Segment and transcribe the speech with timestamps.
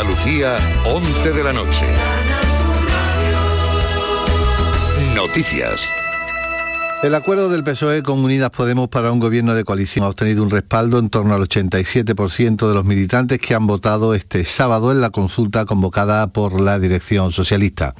[0.00, 0.56] Andalucía,
[0.86, 1.86] 11 de la noche.
[5.14, 5.90] Noticias.
[7.02, 10.50] El acuerdo del PSOE con Unidas Podemos para un gobierno de coalición ha obtenido un
[10.50, 15.08] respaldo en torno al 87% de los militantes que han votado este sábado en la
[15.08, 17.94] consulta convocada por la dirección socialista.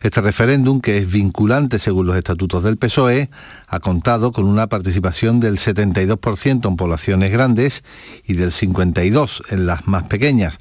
[0.00, 3.30] Este referéndum, que es vinculante según los estatutos del PSOE,
[3.66, 7.82] ha contado con una participación del 72% en poblaciones grandes
[8.24, 10.58] y del 52% en las más pequeñas.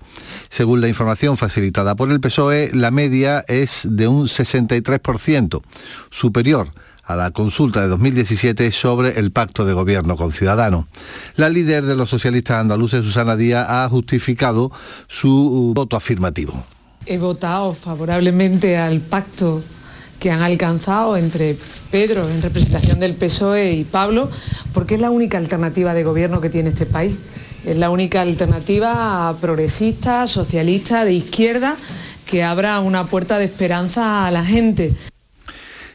[0.50, 5.61] Según la información facilitada por el PSOE, la media es de un 63%,
[6.10, 10.86] superior a la consulta de 2017 sobre el pacto de gobierno con Ciudadanos.
[11.36, 14.71] La líder de los socialistas andaluces, Susana Díaz, ha justificado
[15.07, 16.64] su voto afirmativo.
[17.05, 19.61] He votado favorablemente al pacto
[20.19, 21.57] que han alcanzado entre
[21.91, 24.31] Pedro en representación del PSOE y Pablo,
[24.73, 27.15] porque es la única alternativa de gobierno que tiene este país.
[27.64, 31.75] Es la única alternativa progresista, socialista, de izquierda,
[32.25, 34.94] que abra una puerta de esperanza a la gente.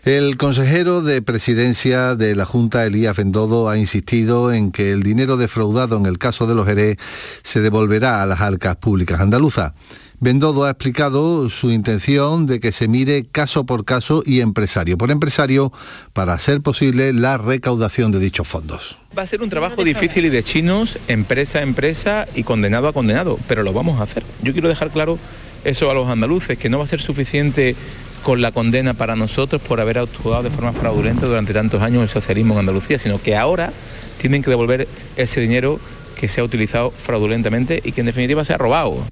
[0.04, 5.36] El consejero de presidencia de la Junta, Elías Bendodo, ha insistido en que el dinero
[5.36, 6.96] defraudado en el caso de los Jerez
[7.42, 9.74] se devolverá a las arcas públicas andaluzas.
[10.18, 15.10] Bendodo ha explicado su intención de que se mire caso por caso y empresario por
[15.10, 15.70] empresario
[16.14, 18.96] para hacer posible la recaudación de dichos fondos.
[19.16, 22.94] Va a ser un trabajo difícil y de chinos, empresa a empresa y condenado a
[22.94, 24.22] condenado, pero lo vamos a hacer.
[24.42, 25.18] Yo quiero dejar claro
[25.64, 27.76] eso a los andaluces, que no va a ser suficiente
[28.22, 32.08] con la condena para nosotros por haber actuado de forma fraudulenta durante tantos años el
[32.08, 33.72] socialismo en Andalucía, sino que ahora
[34.18, 35.80] tienen que devolver ese dinero
[36.16, 39.04] que se ha utilizado fraudulentamente y que en definitiva se ha robado.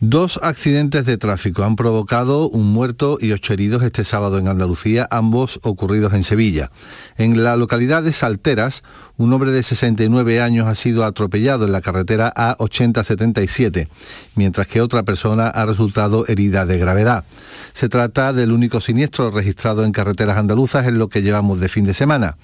[0.00, 5.08] Dos accidentes de tráfico han provocado un muerto y ocho heridos este sábado en Andalucía,
[5.10, 6.70] ambos ocurridos en Sevilla.
[7.16, 8.84] En la localidad de Salteras,
[9.16, 13.88] un hombre de 69 años ha sido atropellado en la carretera A8077,
[14.36, 17.24] mientras que otra persona ha resultado herida de gravedad.
[17.72, 21.84] Se trata del único siniestro registrado en carreteras andaluzas en lo que llevamos de fin
[21.84, 22.36] de semana.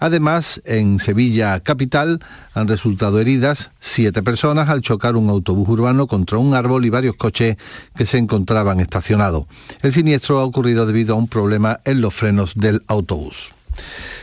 [0.00, 2.20] Además, en Sevilla capital
[2.54, 7.16] han resultado heridas siete personas al chocar un autobús urbano contra un árbol y varios
[7.16, 7.56] coches
[7.96, 9.46] que se encontraban estacionados.
[9.82, 13.52] El siniestro ha ocurrido debido a un problema en los frenos del autobús.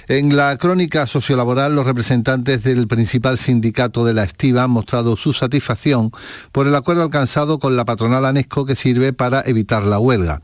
[0.08, 5.34] En la crónica sociolaboral, los representantes del principal sindicato de la estiva han mostrado su
[5.34, 6.12] satisfacción
[6.52, 10.42] por el acuerdo alcanzado con la patronal ANESCO que sirve para evitar la huelga.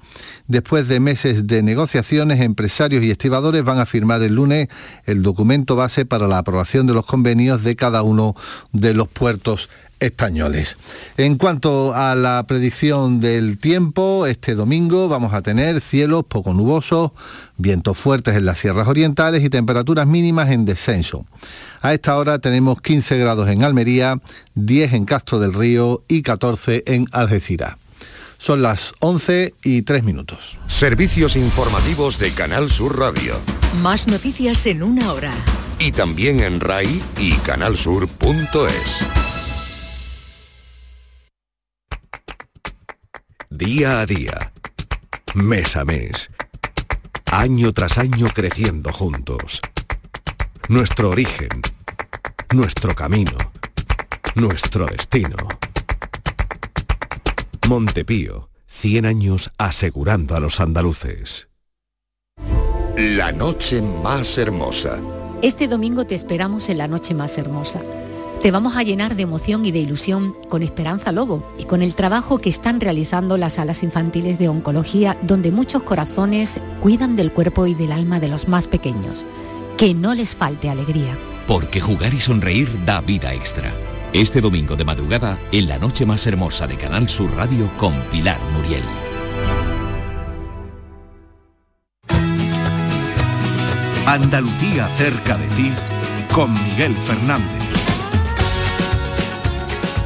[0.47, 4.67] Después de meses de negociaciones, empresarios y estibadores van a firmar el lunes
[5.05, 8.35] el documento base para la aprobación de los convenios de cada uno
[8.71, 9.69] de los puertos
[10.05, 10.77] españoles.
[11.17, 17.11] En cuanto a la predicción del tiempo, este domingo vamos a tener cielos poco nubosos,
[17.57, 21.25] vientos fuertes en las sierras orientales y temperaturas mínimas en descenso.
[21.81, 24.19] A esta hora tenemos 15 grados en Almería,
[24.55, 27.75] 10 en Castro del Río y 14 en Algeciras.
[28.37, 30.57] Son las 11 y 3 minutos.
[30.67, 33.39] Servicios informativos de Canal Sur Radio.
[33.81, 35.31] Más noticias en una hora.
[35.79, 39.34] Y también en RAI y canalsur.es.
[43.57, 44.51] Día a día,
[45.33, 46.29] mes a mes,
[47.31, 49.61] año tras año creciendo juntos.
[50.67, 51.61] Nuestro origen,
[52.53, 53.37] nuestro camino,
[54.35, 55.37] nuestro destino.
[57.69, 61.47] Montepío, 100 años asegurando a los andaluces.
[62.97, 64.99] La noche más hermosa.
[65.41, 67.81] Este domingo te esperamos en la noche más hermosa.
[68.45, 71.95] Te vamos a llenar de emoción y de ilusión con Esperanza Lobo y con el
[71.95, 77.65] trabajo que están realizando las salas infantiles de oncología donde muchos corazones cuidan del cuerpo
[77.65, 79.25] y del alma de los más pequeños.
[79.79, 81.17] Que no les falte alegría.
[81.47, 83.73] Porque jugar y sonreír da vida extra.
[84.13, 88.37] Este domingo de madrugada en la noche más hermosa de Canal Sur Radio con Pilar
[88.55, 88.83] Muriel.
[94.05, 95.71] Andalucía cerca de ti
[96.31, 97.64] con Miguel Fernández.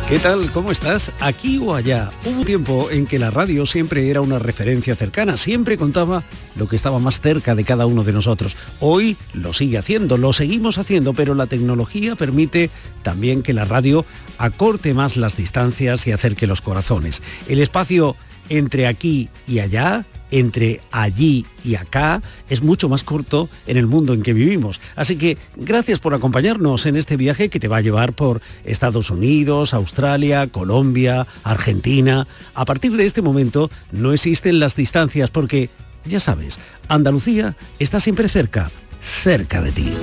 [0.10, 0.52] ¿Qué tal?
[0.52, 1.12] ¿Cómo estás?
[1.20, 2.10] ¿Aquí o allá?
[2.26, 6.24] Hubo tiempo en que la radio siempre era una referencia cercana, siempre contaba
[6.56, 8.58] lo que estaba más cerca de cada uno de nosotros.
[8.80, 12.72] Hoy lo sigue haciendo, lo seguimos haciendo, pero la tecnología permite
[13.04, 14.04] también que la radio
[14.40, 17.22] acorte más las distancias y acerque los corazones.
[17.48, 18.16] El espacio
[18.50, 24.14] entre aquí y allá entre allí y acá es mucho más corto en el mundo
[24.14, 24.80] en que vivimos.
[24.96, 29.10] Así que gracias por acompañarnos en este viaje que te va a llevar por Estados
[29.10, 32.28] Unidos, Australia, Colombia, Argentina.
[32.54, 35.70] A partir de este momento no existen las distancias porque,
[36.06, 38.72] ya sabes, Andalucía está siempre cerca,
[39.02, 39.94] cerca de ti.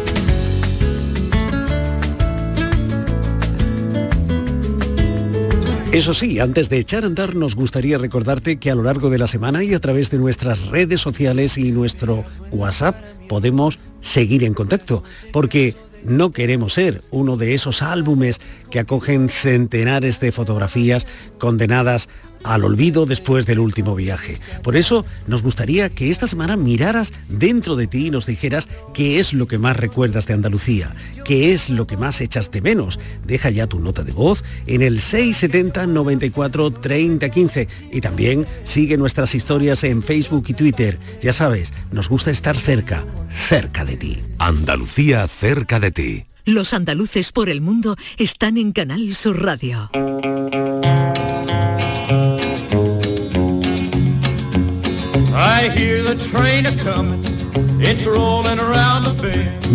[5.97, 9.17] Eso sí, antes de echar a andar nos gustaría recordarte que a lo largo de
[9.17, 14.53] la semana y a través de nuestras redes sociales y nuestro WhatsApp podemos seguir en
[14.53, 15.03] contacto,
[15.33, 21.07] porque no queremos ser uno de esos álbumes que acogen centenares de fotografías
[21.39, 22.11] condenadas
[22.47, 24.39] al olvido después del último viaje.
[24.63, 29.19] Por eso nos gustaría que esta semana miraras dentro de ti y nos dijeras qué
[29.19, 30.95] es lo que más recuerdas de Andalucía,
[31.25, 32.99] qué es lo que más echas de menos.
[33.27, 38.97] Deja ya tu nota de voz en el 670 94 30 15 y también sigue
[38.97, 40.99] nuestras historias en Facebook y Twitter.
[41.23, 44.19] Ya sabes, nos gusta estar cerca, cerca de ti.
[44.39, 46.27] Andalucía cerca de ti.
[46.45, 49.91] Los andaluces por el mundo están en Canal Sur Radio.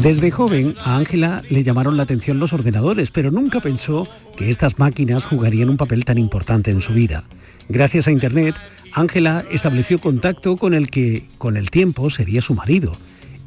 [0.02, 4.80] Desde joven a Ángela le llamaron la atención los ordenadores, pero nunca pensó que estas
[4.80, 7.24] máquinas jugarían un papel tan importante en su vida.
[7.70, 8.56] Gracias a Internet,
[8.94, 12.98] Ángela estableció contacto con el que con el tiempo sería su marido.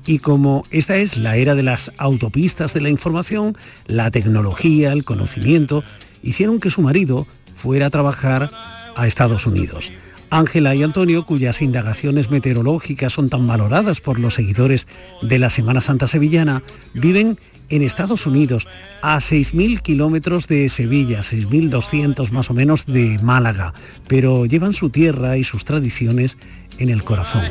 [0.07, 3.57] Y como esta es la era de las autopistas de la información,
[3.87, 5.83] la tecnología, el conocimiento,
[6.23, 7.27] hicieron que su marido
[7.57, 8.51] fuera a trabajar
[8.97, 9.91] a Estados Unidos.
[10.35, 14.89] Ángela y Antonio, cuyas indagaciones meteorológicas son tan valoradas por los seguidores
[15.23, 17.39] de la Semana Santa Sevillana, viven
[17.69, 18.67] en Estados Unidos,
[19.01, 23.75] a 6.000 kilómetros de Sevilla, 6.200 más o menos de Málaga,
[24.09, 26.37] pero llevan su tierra y sus tradiciones
[26.79, 27.45] en el corazón.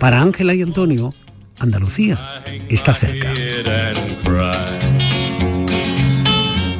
[0.00, 1.12] Para Ángela y Antonio,
[1.58, 2.18] Andalucía
[2.70, 3.32] está cerca.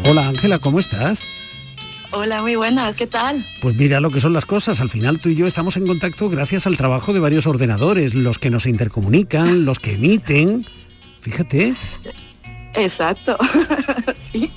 [0.07, 1.23] Hola Ángela, ¿cómo estás?
[2.17, 3.45] Hola, muy buenas, ¿qué tal?
[3.61, 4.81] Pues mira lo que son las cosas.
[4.81, 8.39] Al final tú y yo estamos en contacto gracias al trabajo de varios ordenadores, los
[8.39, 10.65] que nos intercomunican, los que emiten.
[11.23, 11.75] Fíjate.
[12.75, 13.37] Exacto.
[14.17, 14.49] sí.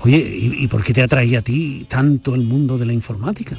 [0.00, 3.56] Oye, ¿y, ¿y, por qué te atraía a ti tanto el mundo de la informática?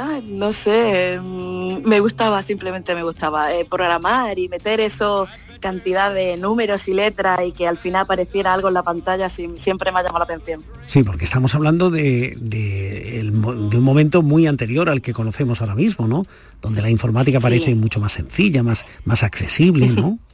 [0.00, 5.26] Ay, no sé, mm, me gustaba, simplemente me gustaba eh, programar y meter eso
[5.58, 9.90] cantidad de números y letras y que al final apareciera algo en la pantalla siempre
[9.90, 10.62] me ha llamado la atención.
[10.86, 15.60] Sí, porque estamos hablando de, de, el, de, un momento muy anterior al que conocemos
[15.60, 16.26] ahora mismo, ¿no?
[16.62, 17.42] Donde la informática sí.
[17.42, 20.20] parece mucho más sencilla, más, más accesible, ¿no?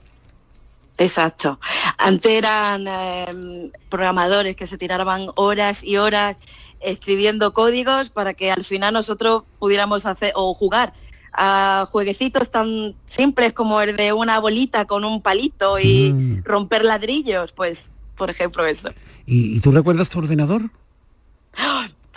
[0.98, 1.58] Exacto.
[1.98, 6.36] Antes eran eh, programadores que se tiraban horas y horas
[6.84, 10.92] escribiendo códigos para que al final nosotros pudiéramos hacer o jugar
[11.32, 16.44] a jueguecitos tan simples como el de una bolita con un palito y mm.
[16.44, 18.90] romper ladrillos, pues por ejemplo eso.
[19.26, 20.70] ¿Y, ¿Y, tú recuerdas tu ordenador?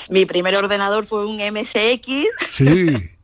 [0.10, 2.28] Mi primer ordenador fue un MSX.
[2.52, 3.12] Sí.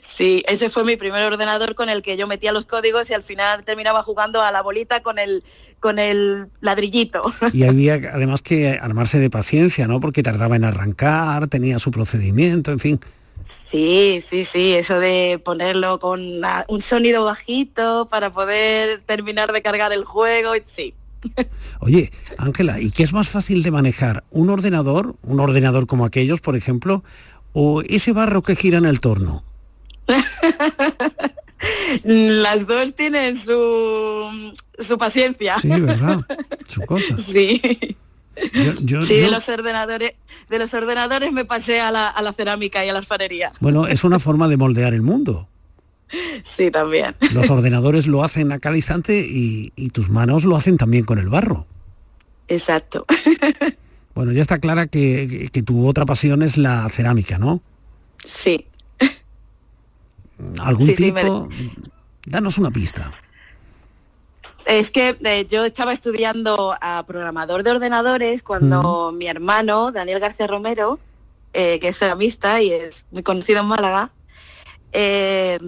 [0.00, 3.22] Sí, ese fue mi primer ordenador con el que yo metía los códigos y al
[3.22, 5.44] final terminaba jugando a la bolita con el
[5.80, 7.24] con el ladrillito.
[7.52, 10.00] Y había además que armarse de paciencia, ¿no?
[10.00, 13.00] Porque tardaba en arrancar, tenía su procedimiento, en fin.
[13.44, 19.62] Sí, sí, sí, eso de ponerlo con una, un sonido bajito para poder terminar de
[19.62, 20.94] cargar el juego, sí.
[21.80, 24.24] Oye, Ángela, ¿y qué es más fácil de manejar?
[24.30, 27.02] ¿Un ordenador, un ordenador como aquellos, por ejemplo,
[27.52, 29.44] o ese barro que gira en el torno?
[32.04, 35.58] Las dos tienen su, su paciencia.
[35.58, 36.20] Sí, ¿verdad?
[36.66, 37.16] Su cosa.
[37.18, 37.60] Sí.
[38.54, 39.24] Yo, yo, sí, yo...
[39.24, 40.14] de los ordenadores,
[40.48, 43.52] de los ordenadores me pasé a la, a la, cerámica y a la alfarería.
[43.60, 45.48] Bueno, es una forma de moldear el mundo.
[46.42, 47.14] Sí, también.
[47.32, 51.18] Los ordenadores lo hacen a cada instante y, y tus manos lo hacen también con
[51.18, 51.66] el barro.
[52.48, 53.06] Exacto.
[54.14, 57.62] Bueno, ya está clara que, tu otra pasión es la cerámica, ¿no?
[58.24, 58.66] Sí.
[60.60, 61.48] ¿Algún sí, tipo?
[61.50, 61.92] Sí, me...
[62.26, 63.12] Danos una pista.
[64.66, 69.16] Es que eh, yo estaba estudiando a programador de ordenadores cuando mm.
[69.16, 71.00] mi hermano, Daniel García Romero,
[71.52, 74.12] eh, que es ceramista y es muy conocido en Málaga,
[74.92, 75.58] eh,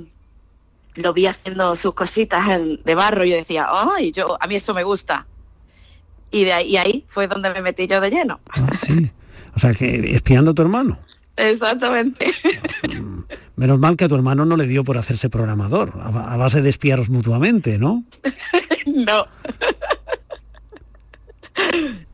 [0.95, 2.47] lo vi haciendo sus cositas
[2.85, 5.27] de barro y yo decía, ay, yo, a mí eso me gusta.
[6.35, 8.41] Y de ahí, y ahí fue donde me metí yo de lleno.
[8.51, 9.09] Ah, sí.
[9.55, 10.99] O sea, que espiando a tu hermano.
[11.37, 12.27] Exactamente.
[13.55, 16.71] Menos mal que a tu hermano no le dio por hacerse programador, a, base de
[16.71, 18.03] espiaros mutuamente, ¿no?
[18.87, 19.29] no.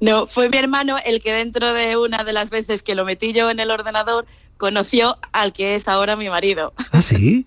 [0.01, 3.33] No, fue mi hermano el que dentro de una de las veces que lo metí
[3.33, 4.27] yo en el ordenador
[4.61, 6.73] conoció al que es ahora mi marido.
[6.93, 7.47] ¿Ah, sí?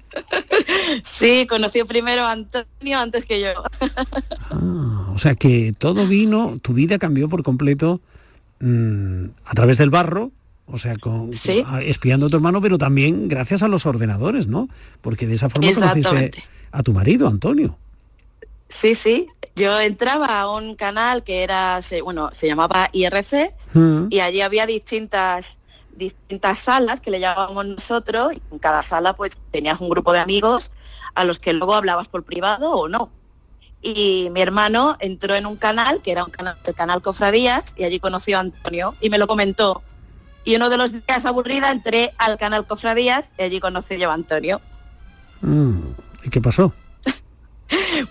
[1.03, 3.63] sí, conoció primero a Antonio antes que yo.
[4.49, 8.01] ah, o sea que todo vino, tu vida cambió por completo
[8.59, 10.31] mmm, a través del barro,
[10.65, 11.63] o sea, con, ¿Sí?
[11.63, 14.67] con, espiando a tu hermano, pero también gracias a los ordenadores, ¿no?
[15.01, 17.77] Porque de esa forma conociste a tu marido, Antonio.
[18.69, 19.27] Sí, sí.
[19.55, 24.07] Yo entraba a un canal que era, bueno, se llamaba IRC mm.
[24.09, 25.59] y allí había distintas
[25.95, 30.19] distintas salas que le llamábamos nosotros y en cada sala pues tenías un grupo de
[30.19, 30.71] amigos
[31.15, 33.11] a los que luego hablabas por privado o no.
[33.81, 37.83] Y mi hermano entró en un canal, que era un canal, el canal Cofradías, y
[37.83, 39.83] allí conoció a Antonio y me lo comentó.
[40.45, 44.13] Y uno de los días aburrida entré al canal Cofradías y allí conocí yo a
[44.13, 44.61] Antonio.
[45.41, 45.79] Mm,
[46.23, 46.73] ¿Y qué pasó?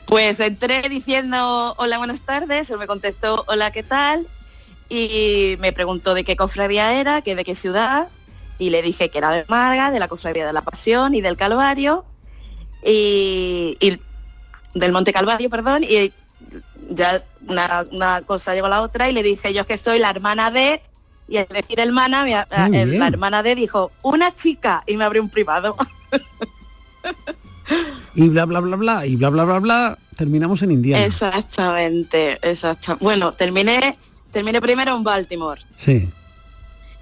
[0.06, 4.26] Pues entré diciendo hola, buenas tardes, él me contestó hola, ¿qué tal?
[4.94, 8.08] Y me preguntó de qué cofradía era, que de qué ciudad,
[8.58, 11.36] y le dije que era de Málaga, de la cofradía de la Pasión y del
[11.38, 12.04] Calvario,
[12.84, 13.98] y, y
[14.74, 16.12] del Monte Calvario, perdón, y
[16.90, 20.10] ya una, una cosa llegó a la otra y le dije yo que soy la
[20.10, 20.82] hermana de,
[21.26, 22.32] y al decir hermana, mi-
[22.76, 23.00] el- bien.
[23.00, 25.74] la hermana de dijo, una chica, y me abrió un privado.
[28.14, 31.06] Y bla, bla, bla, bla, y bla, bla, bla, bla, terminamos en Indiana.
[31.06, 32.98] Exactamente, exacto.
[33.00, 33.96] Bueno, terminé,
[34.32, 35.60] terminé primero en Baltimore.
[35.76, 36.08] Sí.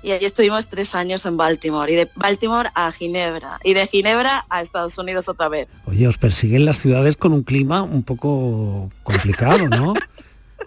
[0.03, 1.93] Y allí estuvimos tres años en Baltimore.
[1.93, 3.61] Y de Baltimore a Ginebra.
[3.65, 5.69] Y de Ginebra a Estados Unidos otra vez.
[5.87, 9.93] Oye, os persiguen las ciudades con un clima un poco complicado, ¿no?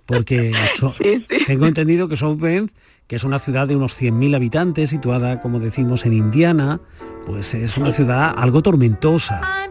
[0.05, 1.38] Porque so- Sí, sí.
[1.48, 2.70] tengo entendido que South Bend,
[3.08, 6.79] que es una ciudad de unos 100.000 habitantes, situada, como decimos, en Indiana,
[7.25, 9.62] pues es una ciudad algo tormentosa.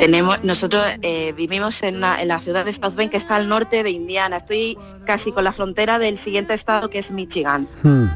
[0.00, 3.48] Tenemos, nosotros eh, vivimos en la, en la ciudad de South Bend, que está al
[3.48, 4.38] norte de Indiana.
[4.38, 7.68] Estoy casi con la frontera del siguiente estado, que es Michigan.
[7.82, 8.06] Hmm.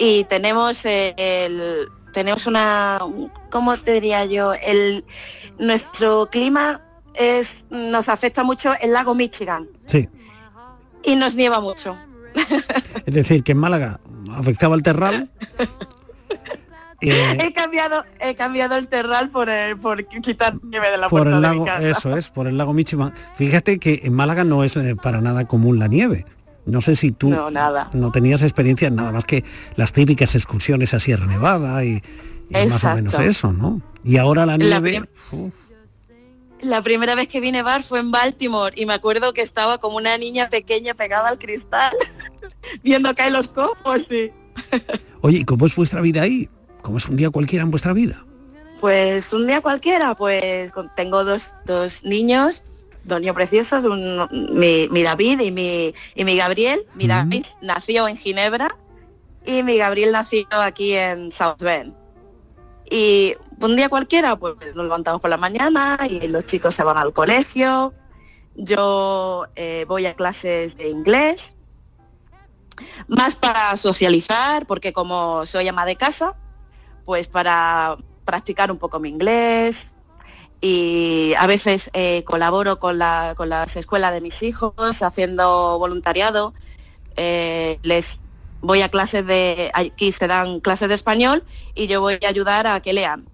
[0.00, 2.98] Y tenemos eh, el, tenemos una,
[3.48, 4.54] ¿cómo te diría yo?
[4.54, 5.04] El,
[5.60, 6.82] nuestro clima
[7.14, 10.08] es, nos afecta mucho el lago Michigan Sí.
[11.04, 11.96] y nos nieva mucho.
[13.06, 14.00] Es decir, que en Málaga
[14.34, 15.30] afectaba el terral.
[17.00, 21.22] eh, He cambiado, he cambiado el terral por, el- por quitar nieve de la por
[21.22, 21.88] puerta el de lago, mi casa.
[21.90, 23.12] eso es, por el lago Michigan.
[23.36, 26.26] Fíjate que en Málaga no es eh, para nada común la nieve.
[26.66, 27.88] No sé si tú No, nada.
[27.94, 29.42] no tenías experiencia nada más que
[29.76, 32.02] las típicas excursiones a Sierra Nevada y,
[32.50, 33.80] y más o menos eso, ¿no?
[34.04, 35.02] Y ahora la nieve,
[36.60, 39.78] La primera vez que vine a bar fue en Baltimore y me acuerdo que estaba
[39.78, 41.92] como una niña pequeña pegada al cristal,
[42.82, 44.32] viendo caer los copos y...
[45.20, 46.48] oye, ¿y cómo es vuestra vida ahí?
[46.82, 48.24] ¿Cómo es un día cualquiera en vuestra vida?
[48.80, 52.62] Pues un día cualquiera, pues tengo dos, dos niños,
[53.04, 56.80] dos niños preciosos, un- mi, mi David y mi, y mi Gabriel.
[56.94, 57.08] Mi.
[57.08, 58.68] David nació en Ginebra
[59.44, 61.94] y mi Gabriel nació aquí en South Bend.
[62.90, 66.96] Y un día cualquiera, pues nos levantamos por la mañana y los chicos se van
[66.96, 67.92] al colegio.
[68.54, 71.54] Yo eh, voy a clases de inglés,
[73.08, 76.34] más para socializar, porque como soy ama de casa,
[77.08, 77.96] pues para
[78.26, 79.94] practicar un poco mi inglés
[80.60, 86.52] y a veces eh, colaboro con, la, con las escuelas de mis hijos haciendo voluntariado.
[87.16, 88.20] Eh, les
[88.60, 92.66] voy a clases de, aquí se dan clases de español y yo voy a ayudar
[92.66, 93.24] a que lean.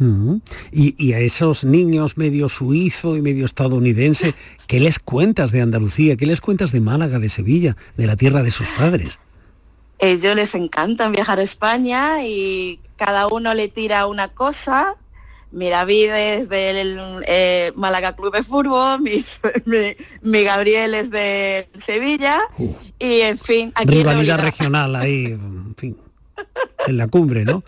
[0.00, 0.40] Ujú.
[0.72, 4.34] y, y a esos niños medio suizo y medio estadounidense,
[4.66, 6.16] ¿qué les cuentas de Andalucía?
[6.16, 9.20] ¿Qué les cuentas de Málaga, de Sevilla, de la tierra de sus padres?
[10.02, 14.96] Ellos les encantan viajar a España y cada uno le tira una cosa.
[15.52, 19.12] Mi David es del eh, Málaga Club de Fútbol, mi,
[19.66, 22.38] mi- mi Gabriel es de Sevilla
[22.98, 25.96] y en fin, aquí Rivalidad regional ahí, en fin,
[26.86, 27.62] en la cumbre, ¿no?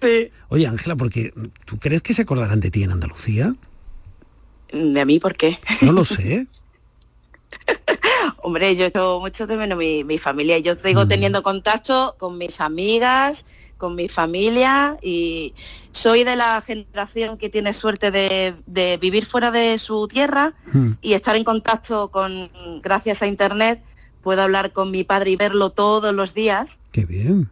[0.00, 0.30] Sí.
[0.50, 1.34] Oye, Ángela, porque
[1.66, 3.54] ¿tú crees que se acordarán de ti en Andalucía?
[4.72, 5.58] ¿De mí por qué?
[5.82, 6.46] No lo sé.
[8.42, 10.58] Hombre, yo echo mucho de menos mi, mi familia.
[10.58, 11.08] Yo sigo Mm.
[11.08, 13.46] teniendo contacto con mis amigas,
[13.76, 15.54] con mi familia y
[15.92, 20.92] soy de la generación que tiene suerte de, de vivir fuera de su tierra Mm.
[21.00, 22.50] y estar en contacto con,
[22.82, 23.82] gracias a internet,
[24.20, 26.80] puedo hablar con mi padre y verlo todos los días.
[26.92, 27.50] Qué bien.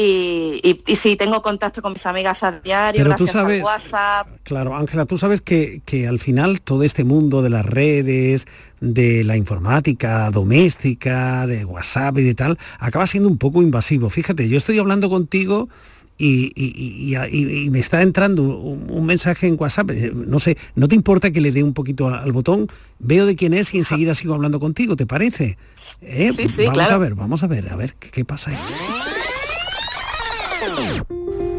[0.00, 3.58] Y, y- y sí, tengo contacto con mis amigas a diario, Pero tú gracias sabes-
[3.58, 4.28] al WhatsApp.
[4.44, 8.46] Claro, Ángela, tú sabes que, que al final todo este mundo de las redes,
[8.80, 14.08] de la informática doméstica, de WhatsApp y de tal, acaba siendo un poco invasivo.
[14.08, 15.68] Fíjate, yo estoy hablando contigo
[16.16, 20.56] y, y- y- y- me está entrando un, un mensaje en WhatsApp, eh, no sé,
[20.76, 22.68] ¿no te importa que le dé un poquito al, al botón?
[23.00, 25.58] Veo de quién es y enseguida sigo hablando contigo, ¿te parece?
[26.02, 26.30] ¿Eh?
[26.32, 26.94] Sí, sí, vamos claro.
[26.94, 28.58] a ver, vamos a ver, a ver, ¿qué, qué pasa ahí?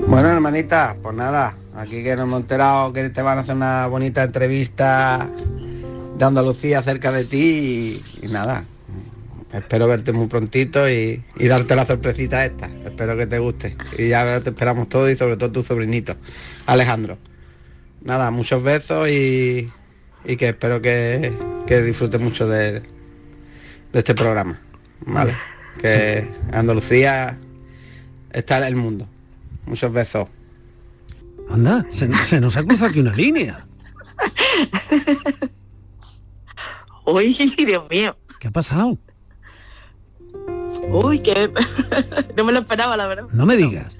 [0.08, 3.88] Bueno, hermanita, pues nada, aquí que nos hemos enterado que te van a hacer una
[3.88, 5.30] bonita entrevista
[6.18, 8.64] de Andalucía cerca de ti y, y nada.
[9.54, 12.68] Espero verte muy prontito y, y darte la sorpresita esta.
[12.86, 13.76] Espero que te guste.
[13.98, 16.16] Y ya te esperamos todo y sobre todo tu sobrinito,
[16.66, 17.18] Alejandro.
[18.02, 19.72] Nada, muchos besos y,
[20.26, 21.34] y que espero que,
[21.66, 22.84] que disfrutes mucho de, de
[23.94, 24.60] este programa.
[25.06, 25.36] Vale.
[25.82, 27.38] que Andalucía
[28.32, 29.08] está el mundo.
[29.66, 30.30] Muchos besos.
[31.50, 33.58] Anda, se, se nos ha cruzado aquí una línea.
[37.06, 37.34] Uy,
[37.66, 38.18] Dios mío.
[38.40, 38.98] ¿Qué ha pasado?
[40.90, 41.52] Uy, que
[42.38, 43.26] no me lo esperaba, la verdad.
[43.32, 43.98] No me digas.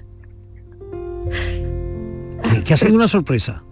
[2.50, 3.62] Que, que ha sido una sorpresa.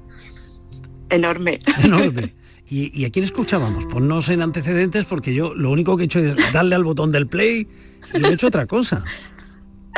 [1.10, 1.60] Enorme.
[1.82, 2.34] Enorme.
[2.68, 3.86] ¿Y, y a quién escuchábamos?
[3.86, 7.26] Ponnos en antecedentes porque yo lo único que he hecho es darle al botón del
[7.26, 7.66] play
[8.12, 9.02] y no he hecho otra cosa.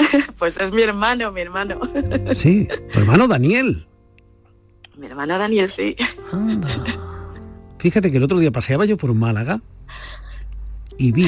[0.39, 1.79] Pues es mi hermano, mi hermano.
[2.35, 3.87] Sí, tu hermano Daniel.
[4.97, 5.97] Mi hermano Daniel, sí.
[6.33, 6.69] Anda.
[7.79, 9.63] Fíjate que el otro día paseaba yo por Málaga
[10.99, 11.27] y vi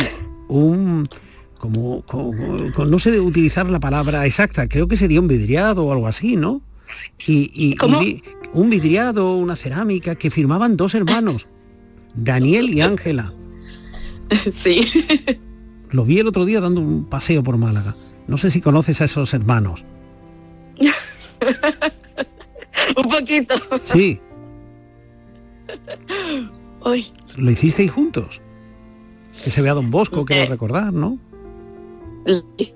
[0.49, 1.09] un
[1.59, 5.85] como, como- como- no sé de utilizar la palabra exacta, creo que sería un vidriado
[5.87, 6.61] o algo así, ¿no?
[7.27, 7.77] Y, y-
[8.53, 11.47] un vidriado, una cerámica que firmaban dos hermanos,
[12.15, 13.33] Daniel y Ángela.
[14.53, 14.81] Sí.
[15.91, 17.95] Lo vi el otro día dando un paseo por Málaga.
[18.27, 19.85] No sé si conoces a esos hermanos.
[22.97, 23.55] Un poquito.
[23.83, 24.21] Sí,
[26.85, 28.41] Uy, lo hicisteis juntos.
[29.45, 30.47] Que se vea Don Bosco, quiero Eh.
[30.47, 31.19] recordar, ¿no?
[32.25, 32.73] lo hizo,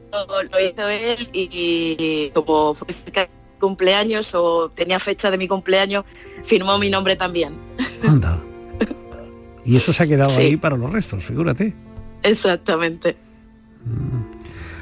[0.50, 3.28] lo hizo él y como fue cerca
[3.60, 6.04] cumpleaños o tenía fecha de mi cumpleaños,
[6.44, 7.54] firmó mi nombre también.
[8.02, 8.42] Anda.
[9.64, 10.42] Y eso se ha quedado Sí.
[10.42, 11.74] ahí para los restos, figúrate.
[12.22, 13.16] Exactamente.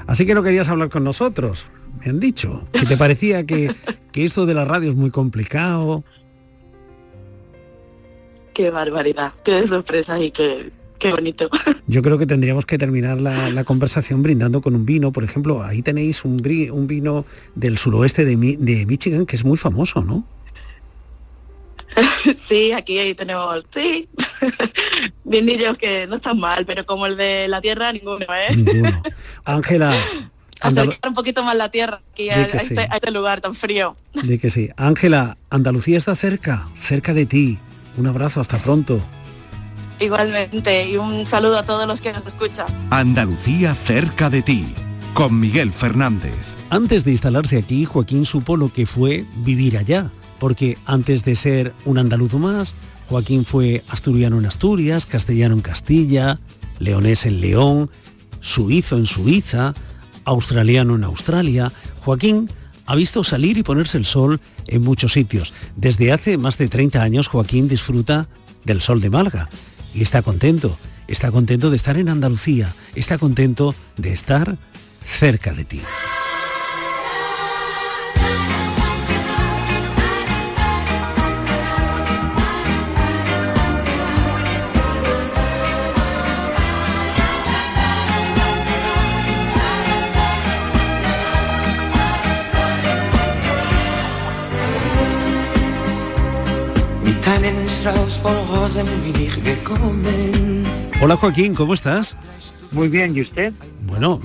[0.07, 1.69] Así que no querías hablar con nosotros,
[2.01, 2.67] me han dicho.
[2.73, 3.75] Que te parecía que,
[4.13, 6.05] que esto de la radio es muy complicado.
[8.53, 11.49] Qué barbaridad, qué sorpresa y qué, qué bonito.
[11.87, 15.11] Yo creo que tendríamos que terminar la, la conversación brindando con un vino.
[15.13, 19.37] Por ejemplo, ahí tenéis un, bri- un vino del suroeste de, Mi- de Michigan que
[19.37, 20.25] es muy famoso, ¿no?
[22.37, 24.09] Sí, aquí ahí tenemos, sí,
[25.25, 28.55] vinillos que no están mal, pero como el de la tierra, ninguno, ¿eh?
[28.57, 29.03] Ninguno.
[29.45, 29.93] Ángela,
[30.61, 32.81] Andalu- Acercar un poquito más la tierra aquí a, Di que a este, sí.
[32.91, 33.97] a este lugar tan frío.
[34.15, 34.71] de que sí.
[34.77, 37.59] Ángela, Andalucía está cerca, cerca de ti.
[37.97, 39.01] Un abrazo, hasta pronto.
[40.01, 42.67] Igualmente, y un saludo a todos los que nos escuchan.
[42.91, 44.75] Andalucía cerca de ti,
[45.15, 46.35] con Miguel Fernández.
[46.71, 51.73] Antes de instalarse aquí, Joaquín supo lo que fue vivir allá, porque antes de ser
[51.85, 52.75] un andaluz más,
[53.09, 56.41] Joaquín fue asturiano en Asturias, castellano en Castilla,
[56.79, 57.91] leonés en León,
[58.41, 59.75] suizo en Suiza,
[60.25, 61.73] australiano en Australia.
[62.01, 62.49] Joaquín
[62.87, 65.53] ha visto salir y ponerse el sol en muchos sitios.
[65.77, 68.29] Desde hace más de 30 años, Joaquín disfruta
[68.65, 69.49] del sol de Málaga
[69.95, 70.77] y está contento.
[71.07, 74.57] Está contento de estar en Andalucía, está contento de estar
[75.05, 75.81] cerca de ti.
[101.01, 102.15] Hola Joaquín, ¿cómo estás?
[102.71, 103.55] Muy bien, ¿y usted?
[103.87, 104.21] Bueno,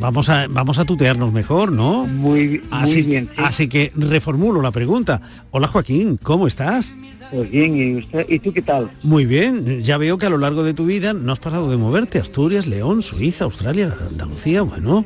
[0.00, 2.06] vamos a, vamos a tutearnos mejor, ¿no?
[2.06, 3.42] Muy, Así, muy bien, sí.
[3.44, 5.22] así que reformulo la pregunta.
[5.52, 6.96] Hola Joaquín, ¿cómo estás?
[7.30, 8.26] Pues bien, ¿y usted?
[8.28, 8.90] ¿Y tú qué tal?
[9.04, 11.76] Muy bien, ya veo que a lo largo de tu vida no has parado de
[11.76, 12.18] moverte.
[12.18, 15.04] Asturias, León, Suiza, Australia, Andalucía, bueno.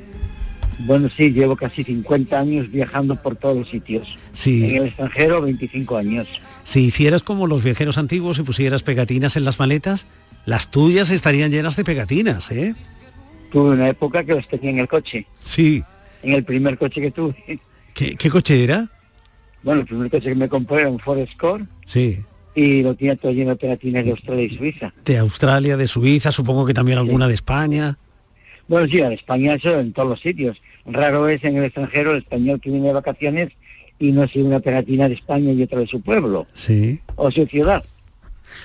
[0.78, 4.16] Bueno, sí, llevo casi 50 años viajando por todos los sitios.
[4.32, 4.64] Sí.
[4.64, 6.26] En el extranjero, 25 años.
[6.68, 10.06] Si hicieras como los viajeros antiguos y pusieras pegatinas en las maletas,
[10.44, 12.74] las tuyas estarían llenas de pegatinas, ¿eh?
[13.50, 15.82] Tuve una época que los tenía en el coche, Sí.
[16.22, 17.58] en el primer coche que tuve.
[17.94, 18.86] ¿Qué, qué coche era?
[19.62, 22.20] Bueno, el primer coche que me compré era un Ford Escort Sí.
[22.54, 24.92] y lo tenía todo lleno de pegatinas de Australia y Suiza.
[25.06, 27.96] De Australia, de Suiza, supongo que también alguna de España.
[28.68, 30.58] Bueno, sí, en España eso en todos los sitios.
[30.84, 33.48] Raro es en el extranjero el español que viene de vacaciones
[33.98, 37.00] y no sigue una pegatina de España y otra de su pueblo Sí.
[37.16, 37.84] o su ciudad.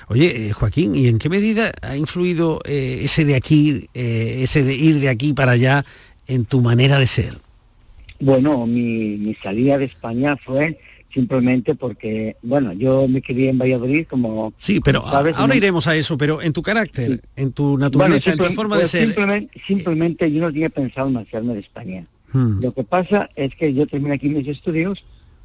[0.07, 4.63] Oye, eh, Joaquín, ¿y en qué medida ha influido eh, ese de aquí, eh, ese
[4.63, 5.85] de ir de aquí para allá
[6.27, 7.37] en tu manera de ser?
[8.19, 10.79] Bueno, mi, mi salida de España fue
[11.13, 14.53] simplemente porque, bueno, yo me crié en Valladolid como...
[14.57, 18.31] Sí, pero sabes, ahora iremos a eso, pero en tu carácter, en tu Bueno, naturaleza,
[18.31, 19.03] en tu forma de pues ser.
[19.03, 22.07] Simplemente, simplemente yo no tenía pensado marcharme de España.
[22.31, 22.61] Hmm.
[22.61, 25.03] Lo que pasa es que yo terminé aquí mis estudios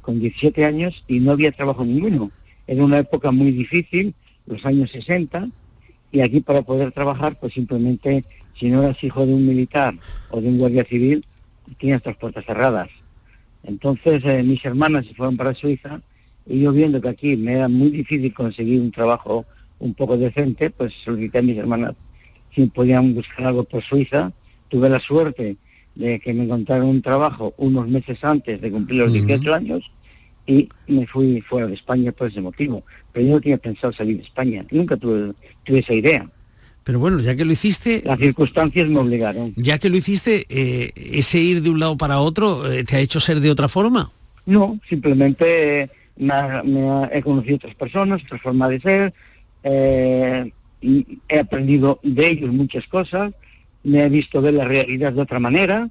[0.09, 2.31] con 17 años y no había trabajo ninguno.
[2.65, 4.15] Era una época muy difícil,
[4.47, 5.49] los años 60,
[6.11, 9.93] y aquí para poder trabajar, pues simplemente, si no eras hijo de un militar
[10.31, 11.23] o de un guardia civil,
[11.79, 12.89] tenías las puertas cerradas.
[13.63, 16.01] Entonces eh, mis hermanas se fueron para Suiza
[16.47, 19.45] y yo viendo que aquí me era muy difícil conseguir un trabajo
[19.77, 21.93] un poco decente, pues solicité a mis hermanas
[22.55, 24.31] si podían buscar algo por Suiza
[24.69, 25.57] tuve la suerte
[25.93, 29.91] de que me encontraron un trabajo unos meses antes de cumplir los 18 años
[30.49, 32.83] y me fui fuera de España por ese motivo.
[33.13, 35.33] Pero yo no tenía pensado salir de España, nunca tuve,
[35.63, 36.27] tuve esa idea.
[36.83, 38.01] Pero bueno, ya que lo hiciste...
[38.03, 39.53] Las circunstancias me obligaron.
[39.55, 42.99] Ya que lo hiciste, eh, ¿ese ir de un lado para otro eh, te ha
[42.99, 44.11] hecho ser de otra forma?
[44.47, 49.13] No, simplemente me, ha- me ha- he conocido otras personas, otra forma de ser,
[49.63, 53.33] eh, y he aprendido de ellos muchas cosas,
[53.83, 55.89] me he visto ver la realidad de otra manera,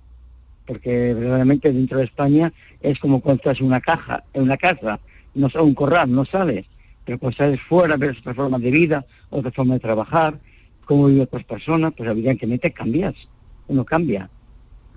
[0.68, 5.00] porque verdaderamente dentro de España es como cuando estás en una caja, en una casa,
[5.34, 6.66] no un corral, no sales,
[7.04, 10.38] pero cuando sales fuera ves otra forma de vida, otra forma de trabajar,
[10.84, 13.14] cómo viven otras personas, pues evidentemente cambias,
[13.66, 14.28] uno cambia.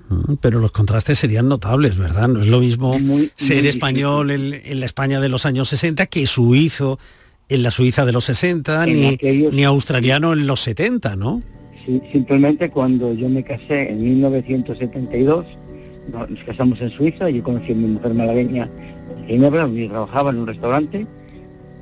[0.10, 2.28] Mm, Pero los contrastes serían notables, ¿verdad?
[2.28, 2.94] No es lo mismo
[3.38, 7.00] ser muy español en, en la España de los años 60 que suizo
[7.48, 11.40] en la Suiza de los 60, En ni, aquellos- ni australiano en los 70, ¿no?
[11.86, 15.61] Sí, simplemente cuando yo me casé en 1972, no-
[16.08, 18.70] nos casamos en Suiza, yo conocí a mi mujer malagueña
[19.18, 21.08] en Ginebra, donde trabajaba en un restaurante,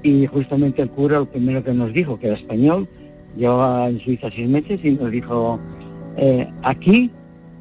[0.03, 2.87] y justamente el cura lo primero que nos dijo, que era español,
[3.35, 5.59] llevaba en Suiza seis meses, y nos dijo,
[6.17, 7.11] eh, aquí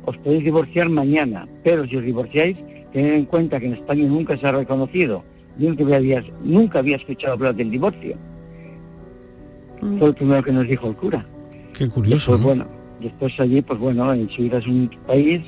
[0.04, 2.56] os podéis divorciar mañana, pero si os divorciáis,
[2.92, 5.24] tened en cuenta que en España nunca se ha reconocido,
[5.58, 8.16] nunca había, nunca había escuchado hablar del divorcio.
[9.80, 11.26] Fue lo primero que nos dijo el cura.
[11.76, 12.32] Qué curioso.
[12.32, 12.46] Después, ¿no?
[12.46, 12.66] bueno,
[13.00, 15.42] después allí, pues bueno, en Suiza es un país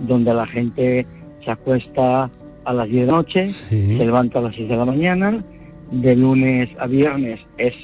[0.00, 1.06] donde la gente
[1.44, 2.30] se acuesta
[2.64, 5.44] a las 10 de la noche, se levanta a las 6 de la mañana,
[5.90, 7.74] de lunes a viernes es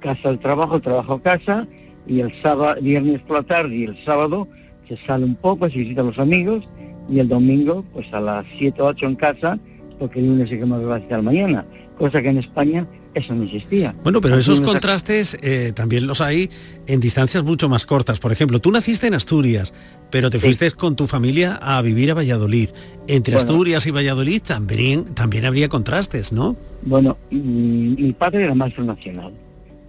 [0.00, 1.66] casa al trabajo, trabajo a casa,
[2.06, 4.48] y el sábado, viernes por la tarde y el sábado
[4.88, 6.64] se sale un poco, se visita a los amigos,
[7.08, 9.58] y el domingo, pues a las 7 o 8 en casa,
[9.98, 11.66] porque el lunes se quema a las 7 de la mañana,
[11.98, 12.86] cosa que en España
[13.16, 13.94] eso no existía.
[14.02, 16.50] Bueno, pero esos contrastes eh, también los hay
[16.86, 18.18] en distancias mucho más cortas.
[18.18, 19.72] Por ejemplo, tú naciste en Asturias,
[20.10, 22.68] pero te fuiste con tu familia a vivir a Valladolid.
[23.08, 23.38] Entre Bueno.
[23.38, 26.56] Asturias y Valladolid también, también habría contrastes, ¿no?
[26.82, 29.32] Bueno, mm, mi padre era maestro nacional.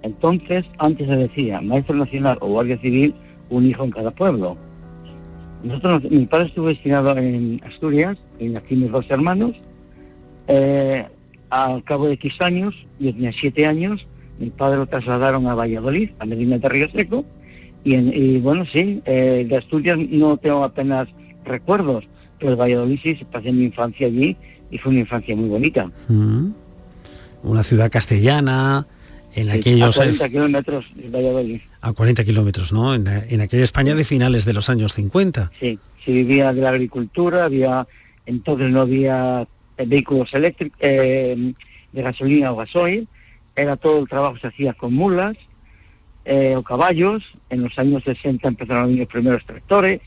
[0.03, 3.13] Entonces, antes se decía maestro nacional o guardia civil,
[3.49, 4.57] un hijo en cada pueblo.
[5.63, 9.51] Nosotros, mi padre estuvo destinado en Asturias, y nací mis dos hermanos.
[10.47, 11.05] Eh,
[11.49, 14.05] al cabo de X años, yo tenía siete años,
[14.39, 17.25] mi padre lo trasladaron a Valladolid, a Medina de Río Seco,
[17.83, 21.07] y, en- y bueno, sí, eh, de Asturias no tengo apenas
[21.45, 22.03] recuerdos,
[22.39, 24.35] pero de Valladolid sí, pasé mi infancia allí
[24.69, 25.89] y fue una infancia muy bonita.
[26.09, 26.49] Mm.
[27.43, 28.85] Una ciudad castellana,
[29.35, 29.97] en aquellos...
[29.97, 31.61] a 40 kilómetros de Valladolid.
[31.81, 32.93] a 40 kilómetros, ¿no?
[32.93, 35.51] En, en aquella España de finales de los años 50.
[35.59, 37.87] Sí, se vivía de la agricultura, había
[38.25, 39.47] entonces no había
[39.85, 41.53] vehículos eléctricos eh,
[41.91, 43.07] de gasolina o gasoil,
[43.55, 45.35] era todo el trabajo se hacía con mulas
[46.25, 47.23] eh, o caballos.
[47.49, 50.01] En los años 60 empezaron a venir los primeros tractores,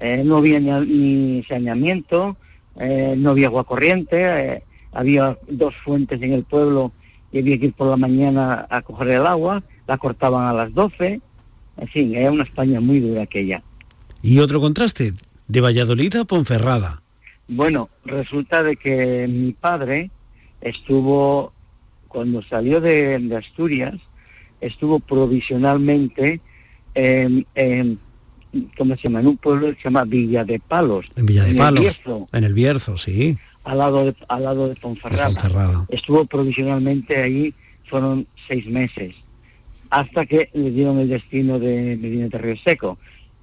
[0.00, 2.36] eh, no había ni, ni saneamiento,
[2.78, 6.92] no había agua corriente, había dos fuentes en el pueblo
[7.32, 10.74] y había que ir por la mañana a coger el agua, la cortaban a las
[10.74, 11.20] 12,
[11.78, 13.62] en fin, era una España muy dura aquella.
[14.22, 15.14] Y otro contraste,
[15.48, 17.02] de Valladolid a Ponferrada.
[17.48, 20.10] Bueno, resulta de que mi padre
[20.60, 21.52] estuvo,
[22.08, 23.94] cuando salió de, de Asturias,
[24.60, 26.40] estuvo provisionalmente
[26.94, 27.98] en, en-
[28.76, 29.20] ¿cómo se llama?
[29.20, 31.06] En un pueblo que se llama Villa de Palos.
[31.14, 31.80] En Villa de el Palos.
[31.80, 33.36] Bierzo, En el Bierzo, sí.
[33.64, 35.26] al lado de, al lado de Ponferrada.
[35.26, 35.86] Ponferrada.
[35.88, 37.54] Estuvo provisionalmente ahí,
[37.84, 39.14] fueron seis meses,
[39.90, 42.98] hasta que le dieron el destino de Medina de Río Seco.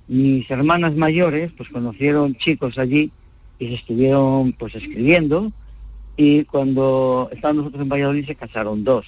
[0.09, 3.09] Mis hermanas mayores, pues conocieron chicos allí
[3.63, 5.51] y se estuvieron pues escribiendo
[6.17, 9.05] y cuando estaban nosotros en Valladolid se casaron dos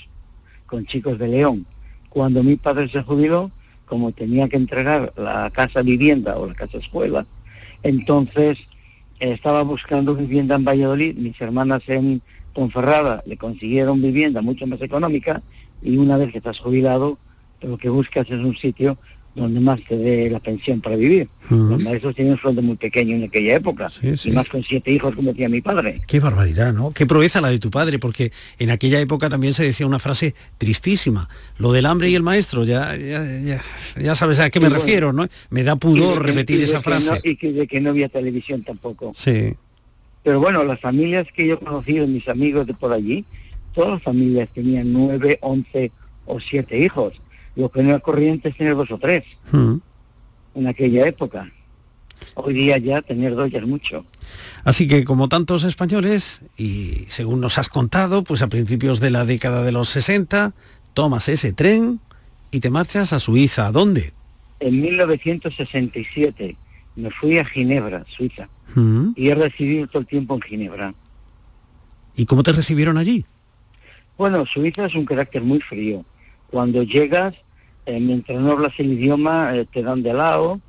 [0.66, 1.66] con chicos de León.
[2.10, 3.52] Cuando mi padre se jubiló,
[3.86, 7.26] como tenía que entregar la casa vivienda o la casa escuela,
[7.84, 8.58] entonces
[9.20, 12.22] eh, estaba buscando vivienda en Valladolid, mis hermanas en
[12.54, 15.44] Ponferrada le consiguieron vivienda mucho más económica
[15.84, 17.18] y una vez que estás jubilado,
[17.62, 18.98] lo que buscas es un sitio
[19.36, 21.28] donde más te dé la pensión para vivir.
[21.50, 24.30] Los maestros tenían un sueldo muy pequeño en aquella época, sí.
[24.30, 26.02] y más con siete hijos como tenía mi padre.
[26.08, 26.92] Qué barbaridad, ¿no?
[26.92, 30.34] Qué proeza la de tu padre, porque en aquella época también se decía una frase
[30.58, 31.30] tristísima.
[31.58, 33.62] Lo del hambre y el maestro, ya, ya, ya,
[34.02, 34.84] ya sabes a qué me Sí, bueno.
[34.86, 35.28] refiero, ¿no?
[35.50, 37.12] Me da pudor que- repetir esa frase.
[37.12, 39.12] no- y que de que no había televisión tampoco.
[39.16, 39.54] Sí.
[40.24, 43.26] Pero bueno, las familias que yo he conocido, mis amigos de por allí,
[43.76, 45.92] todas las familias tenían nueve, once
[46.26, 47.14] o siete hijos.
[47.56, 49.76] Lo que no era corriente es tener dos o tres Mm.
[50.56, 51.52] en aquella época.
[52.36, 54.06] Hoy día ya tener dos ya es mucho.
[54.64, 59.26] Así que como tantos españoles, y según nos has contado, pues a principios de la
[59.26, 60.54] década de los 60,
[60.94, 62.00] tomas ese tren
[62.52, 63.68] y te marchas a Suiza.
[63.68, 64.14] ¿A dónde?
[64.62, 66.56] En 1967
[66.96, 69.10] me fui a Ginebra, Suiza, Mm.
[69.16, 70.94] y he residido todo el tiempo en Ginebra.
[72.16, 73.26] ¿Y cómo te recibieron allí?
[74.18, 76.06] Bueno, Suiza es un carácter muy frío.
[76.50, 77.34] Cuando llegas,
[77.86, 80.60] eh, mientras no hablas el idioma, eh, te dan de lado.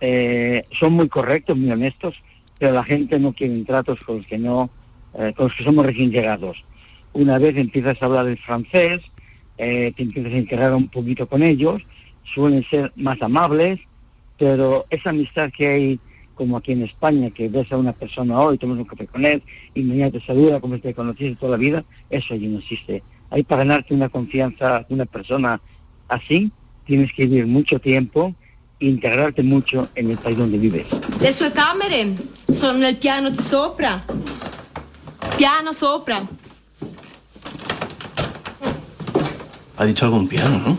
[0.00, 2.14] eh, son muy correctos, muy honestos,
[2.58, 4.70] pero la gente no quiere tratos con los que no,
[5.12, 6.64] con los que somos recién llegados.
[7.12, 9.00] Una vez empiezas a hablar el francés,
[9.56, 11.82] te empiezas a integrar un poquito con ellos,
[12.22, 13.80] suelen ser más amables,
[14.38, 16.00] pero esa amistad que hay
[16.34, 19.42] como aquí en España, que ves a una persona hoy, tomas un café con él,
[19.74, 23.02] inmediatamente te saluda como si te conociese toda la vida, eso allí no existe.
[23.30, 25.60] Hay para ganarte una confianza una persona
[26.06, 26.52] así,
[26.88, 28.34] tienes que vivir mucho tiempo,
[28.80, 30.86] integrarte mucho en el país donde vives.
[31.20, 32.14] Le sue camere
[32.50, 34.02] sono nel piano di sopra.
[35.36, 36.26] Piano sopra.
[39.76, 40.78] Ha dicho algún piano, ¿no?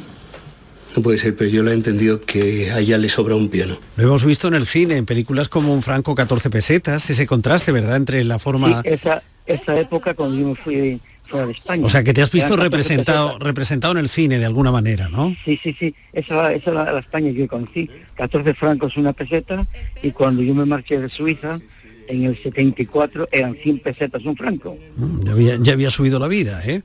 [0.95, 3.77] No puede ser, pero yo lo he entendido que a ella le sobra un piano.
[3.95, 7.71] Lo hemos visto en el cine, en películas como Un Franco 14 pesetas, ese contraste,
[7.71, 8.81] ¿verdad?, entre la forma...
[8.81, 11.85] Sí, esa, esa época cuando yo me fui fuera de España.
[11.85, 14.71] O sea, que te has visto Eran 14 representado, representado en el cine de alguna
[14.71, 15.35] manera, ¿no?
[15.45, 15.93] Sí, sí, sí.
[16.11, 17.89] Esa, es la, la España que conocí.
[18.15, 19.65] 14 francos una peseta
[20.01, 21.59] y cuando yo me marché de Suiza,
[22.07, 24.77] en el 74 eran 100 pesetas un franco.
[24.97, 26.81] Mm, Ya había, ya había subido la vida, ¿eh?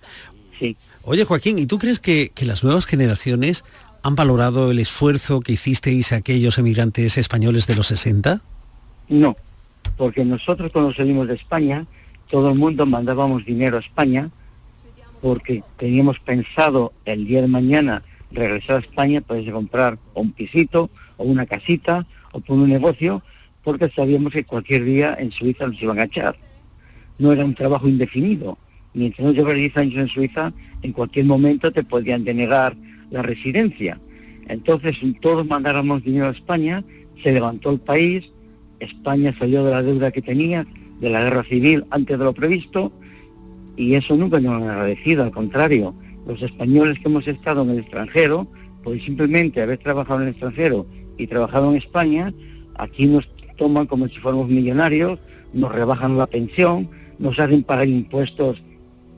[0.59, 0.77] Sí.
[1.03, 3.65] Oye, Joaquín, ¿y tú crees que, que las nuevas generaciones
[4.03, 8.43] han valorado el esfuerzo que hicisteis aquellos emigrantes españoles de los 60?
[9.09, 9.35] No,
[9.97, 11.87] porque nosotros cuando salimos de España,
[12.35, 14.29] todo el mundo mandábamos dinero a España
[15.23, 20.91] porque teníamos pensado el día de mañana regresar a España para a comprar un pisito
[21.17, 23.23] o una casita o por un negocio
[23.63, 26.35] porque sabíamos que cualquier día en Suiza nos iban a echar.
[27.21, 28.59] No era un trabajo indefinido.
[28.95, 32.75] Mientras no llevas 10 años en Suiza, en cualquier momento te podían denegar
[33.13, 34.01] la residencia.
[34.49, 36.83] Entonces todos mandáramos dinero a España,
[37.23, 38.29] se levantó el país,
[38.81, 40.67] España salió de la deuda que tenía,
[41.01, 42.93] de la guerra civil antes de lo previsto,
[43.77, 45.95] y eso nunca nos han agradecido, al contrario,
[46.27, 48.47] los españoles que hemos estado en el extranjero,
[48.83, 50.87] pues simplemente haber trabajado en el extranjero
[51.19, 52.33] y trabajado en España,
[52.77, 55.19] aquí nos toman como si fuéramos millonarios,
[55.53, 58.63] nos rebajan la pensión, nos hacen pagar impuestos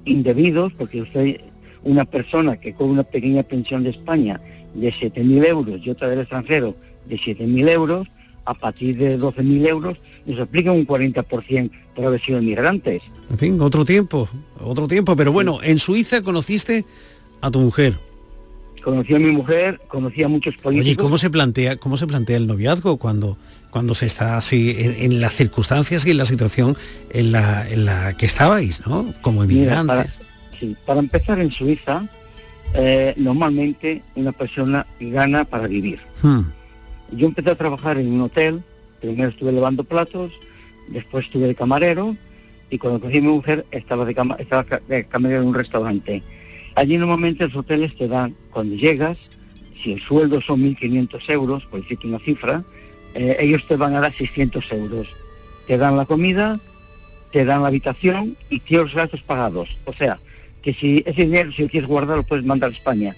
[0.05, 1.41] indebidos, porque usted,
[1.83, 4.41] una persona que cobra una pequeña pensión de España
[4.75, 8.09] de 7.000 euros y otra del extranjero de 7.000 euros,
[8.47, 13.03] a partir de 12.000 euros nos aplican un 40% por haber sido inmigrantes.
[13.31, 14.29] En fin, otro tiempo,
[14.61, 15.17] otro tiempo.
[15.17, 16.85] Pero bueno, en Suiza conociste
[17.41, 17.99] a tu mujer.
[18.83, 20.87] Conocí a mi mujer, conocí a muchos políticos.
[20.87, 23.37] Oye, ¿cómo se plantea, cómo se plantea el noviazgo cuando,
[23.71, 26.77] cuando se está así en, en las circunstancias y en la situación
[27.11, 29.13] en la, en la que estabais, ¿no?
[29.23, 30.17] Como Mira, inmigrantes.
[30.17, 32.09] para, sí, para empezar en Suiza,
[32.75, 35.99] eh, normalmente una persona gana para vivir.
[36.23, 36.43] Hmm.
[37.13, 38.63] Yo empecé a trabajar en un hotel,
[39.01, 40.33] primero estuve lavando platos,
[40.89, 42.17] después estuve de camarero
[42.71, 46.23] y cuando conocí a mi mujer estaba de, estaba de camarero en un restaurante.
[46.75, 49.19] Allí normalmente los hoteles te dan, cuando llegas,
[49.83, 52.65] si el sueldo son 1.500 euros, por decirte una cifra,
[53.15, 55.09] eh, ellos te van a dar 600 euros.
[55.67, 56.61] Te dan la comida,
[57.33, 59.77] te dan la habitación y tienes los gastos pagados.
[59.85, 60.19] O sea,
[60.61, 63.17] que si ese dinero, si lo quieres guardar, lo puedes mandar a España.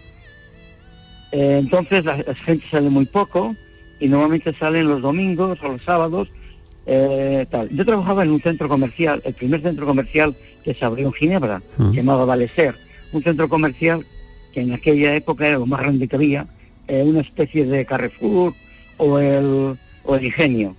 [1.32, 3.56] Eh, entonces la gente sale muy poco
[4.00, 6.28] y normalmente salen los domingos o los sábados.
[6.90, 7.68] eh, tal.
[7.68, 10.34] Yo trabajaba en un centro comercial, el primer centro comercial
[10.64, 12.76] que se abrió en Ginebra, se llamaba Valeser,
[13.12, 14.06] un centro comercial
[14.54, 16.46] que en aquella época era lo más grande que había,
[16.86, 18.54] eh, una especie de Carrefour
[18.96, 20.74] o el, o el Ingenio.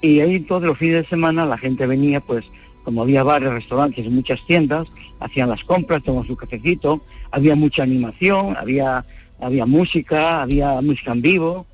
[0.00, 2.42] Y ahí todos los fines de semana la gente venía, pues
[2.82, 4.88] como había bares, restaurantes y muchas tiendas,
[5.20, 9.04] hacían las compras, tomaban su cafecito, había mucha animación, había,
[9.38, 11.66] había música, había música en vivo,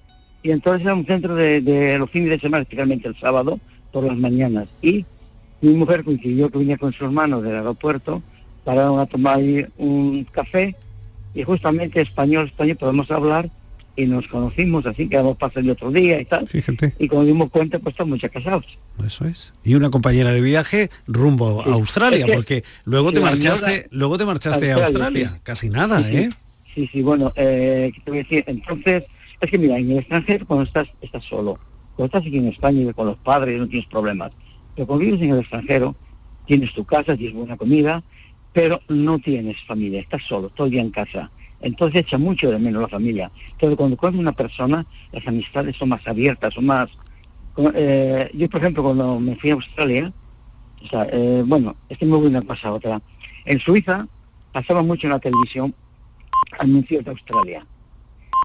[0.47, 3.59] y entonces era un centro de, de los fines de semana, especialmente el sábado,
[3.91, 4.69] por las mañanas.
[4.81, 5.05] Y
[5.61, 8.23] mi mujer coincidió que venía con su hermano del aeropuerto,
[8.63, 10.77] pararon a tomar ahí un café,
[11.35, 13.51] y justamente español, español podemos hablar,
[13.97, 16.47] y nos conocimos, así que vamos pasar el otro día y tal.
[16.47, 16.95] Fíjate.
[17.01, 18.67] Y cuando dimos cuenta, pues estamos ya casados.
[19.05, 19.53] Eso es.
[19.65, 24.17] Y una compañera de viaje rumbo a Australia, Es que porque luego te marchaste, luego
[24.17, 25.41] te marchaste a Australia, sí.
[25.43, 26.17] Casi nada, sí.
[26.17, 26.31] ¿eh?
[26.73, 28.45] Sí, sí, bueno, eh, ¿qué te voy a decir?
[28.47, 29.05] Entonces,
[29.41, 31.59] es que mira, en el extranjero cuando estás, estás solo.
[31.95, 34.33] Cuando estás aquí en España con los padres no tienes problemas.
[34.75, 35.97] Pero cuando vives en el extranjero,
[36.47, 38.03] tienes tu casa, tienes buena comida,
[38.53, 41.31] pero no tienes familia, estás solo, todo el día en casa.
[41.61, 43.31] Entonces echa mucho de menos la familia.
[43.59, 46.89] Pero cuando conoces una persona, las amistades son más abiertas, son más...
[47.75, 50.13] eh, yo, por ejemplo, cuando me fui a Australia,
[50.83, 53.03] o sea, eh, bueno, es que me voy una cosa a otra.
[53.45, 54.07] En Suiza
[54.53, 55.75] pasaba mucho en la televisión
[56.59, 57.67] anuncios de Australia.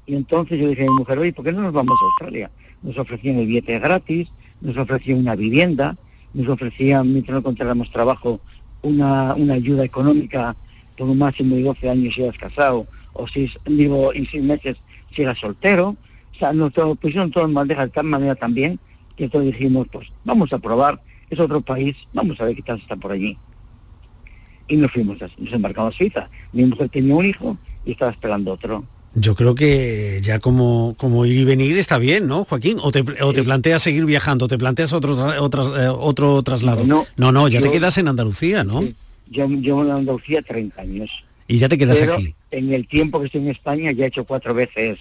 [0.06, 2.52] Y entonces yo dije a mi mujer, oye, ¿por qué no nos vamos a Australia?
[2.82, 4.30] nos ofrecían el billete gratis,
[4.62, 5.98] nos ofrecían una vivienda,
[6.34, 8.40] nos ofrecían, mientras no encontráramos trabajo,
[8.82, 10.56] una, una ayuda económica
[10.98, 14.78] por un máximo de 12 años si eras casado, o seis, digo, en seis meses
[15.14, 15.96] si eras soltero.
[16.34, 18.80] O sea, nos pusieron todo en bandeja de tal manera también
[19.16, 22.80] que todos dijimos, pues vamos a probar, es otro país, vamos a ver qué tal
[22.80, 23.38] está por allí.
[24.68, 26.30] Y nos fuimos, nos embarcamos a Suiza.
[26.54, 28.86] Mi mujer tenía un hijo y estaba esperando otro.
[29.13, 32.78] Yo creo que ya como, como ir y venir está bien, ¿no, Joaquín?
[32.82, 34.47] ¿O te, o te planteas seguir viajando?
[34.47, 36.86] ¿Te planteas otro, otras, eh, otro traslado?
[36.86, 38.88] No, no, no, ya te quedas en Andalucía, ¿no?
[39.30, 41.26] Yo llevo en Andalucía 30 años.
[41.47, 42.34] Y ya te quedas Pero aquí.
[42.52, 45.00] en el tiempo que estoy en España ya he hecho cuatro veces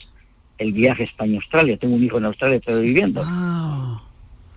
[0.58, 1.76] el viaje España-Australia.
[1.76, 3.24] Tengo un hijo en Australia, estoy viviendo.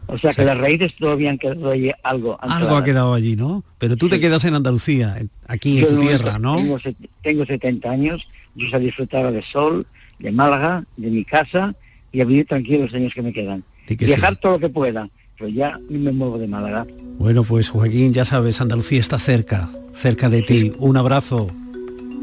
[0.07, 2.37] O sea que las raíces todavía han quedado ahí algo.
[2.41, 3.63] Algo ha quedado allí, ¿no?
[3.77, 6.55] Pero tú te quedas en Andalucía, aquí Yo en tu tierra, ¿no?
[6.55, 6.77] Tengo,
[7.21, 9.85] tengo 70 años, yo sé disfrutar del sol,
[10.19, 11.75] de Málaga, de mi casa
[12.11, 13.63] y a vivir tranquilo los años que me quedan.
[13.85, 14.39] Que Viajar sí.
[14.41, 16.85] todo lo que pueda, pero ya me muevo de Málaga.
[17.17, 20.73] Bueno, pues Joaquín, ya sabes, Andalucía está cerca, cerca de ti.
[20.77, 21.51] Un abrazo.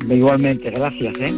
[0.08, 1.34] Igualmente, gracias, ¿eh?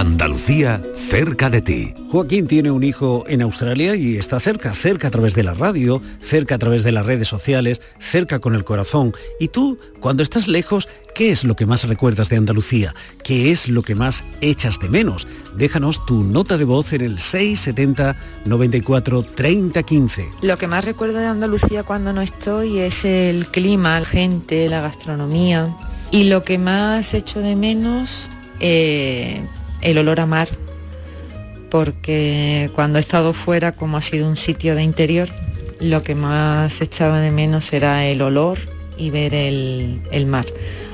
[0.00, 1.92] Andalucía, cerca de ti.
[2.10, 6.00] Joaquín tiene un hijo en Australia y está cerca, cerca a través de la radio,
[6.22, 9.12] cerca a través de las redes sociales, cerca con el corazón.
[9.38, 12.94] Y tú, cuando estás lejos, ¿qué es lo que más recuerdas de Andalucía?
[13.22, 15.26] ¿Qué es lo que más echas de menos?
[15.54, 20.28] Déjanos tu nota de voz en el 670 94 30 15.
[20.40, 24.80] Lo que más recuerdo de Andalucía cuando no estoy es el clima, la gente, la
[24.80, 25.76] gastronomía.
[26.10, 29.42] Y lo que más echo de menos, eh,
[29.82, 30.48] el olor a mar.
[31.70, 35.28] Porque cuando he estado fuera, como ha sido un sitio de interior,
[35.80, 38.58] lo que más echaba de menos era el olor
[38.96, 40.46] y ver el, el mar.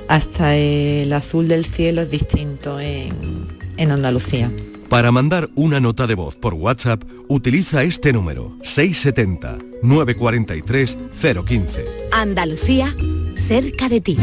[0.08, 4.50] Hasta el azul del cielo es distinto en, en Andalucía.
[4.88, 10.98] Para mandar una nota de voz por WhatsApp, utiliza este número 670 943
[11.44, 11.84] 015.
[12.12, 12.94] Andalucía,
[13.36, 14.16] cerca de ti.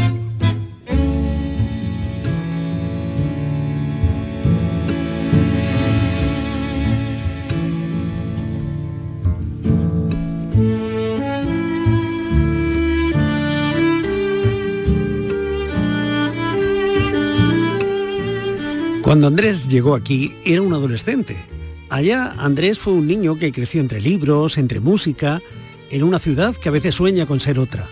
[19.14, 21.36] Cuando Andrés llegó aquí era un adolescente.
[21.88, 25.40] Allá Andrés fue un niño que creció entre libros, entre música,
[25.88, 27.86] en una ciudad que a veces sueña con ser otra.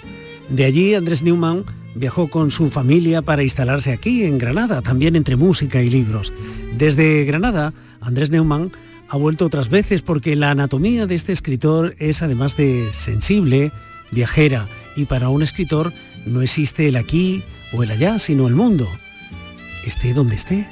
[0.48, 5.36] De allí Andrés Newman viajó con su familia para instalarse aquí en Granada, también entre
[5.36, 6.32] música y libros.
[6.76, 8.72] Desde Granada, Andrés Neumann
[9.08, 13.70] ha vuelto otras veces porque la anatomía de este escritor es además de sensible,
[14.10, 15.92] viajera, y para un escritor
[16.26, 18.88] no existe el aquí o el allá, sino el mundo.
[19.86, 20.66] Esté donde esté.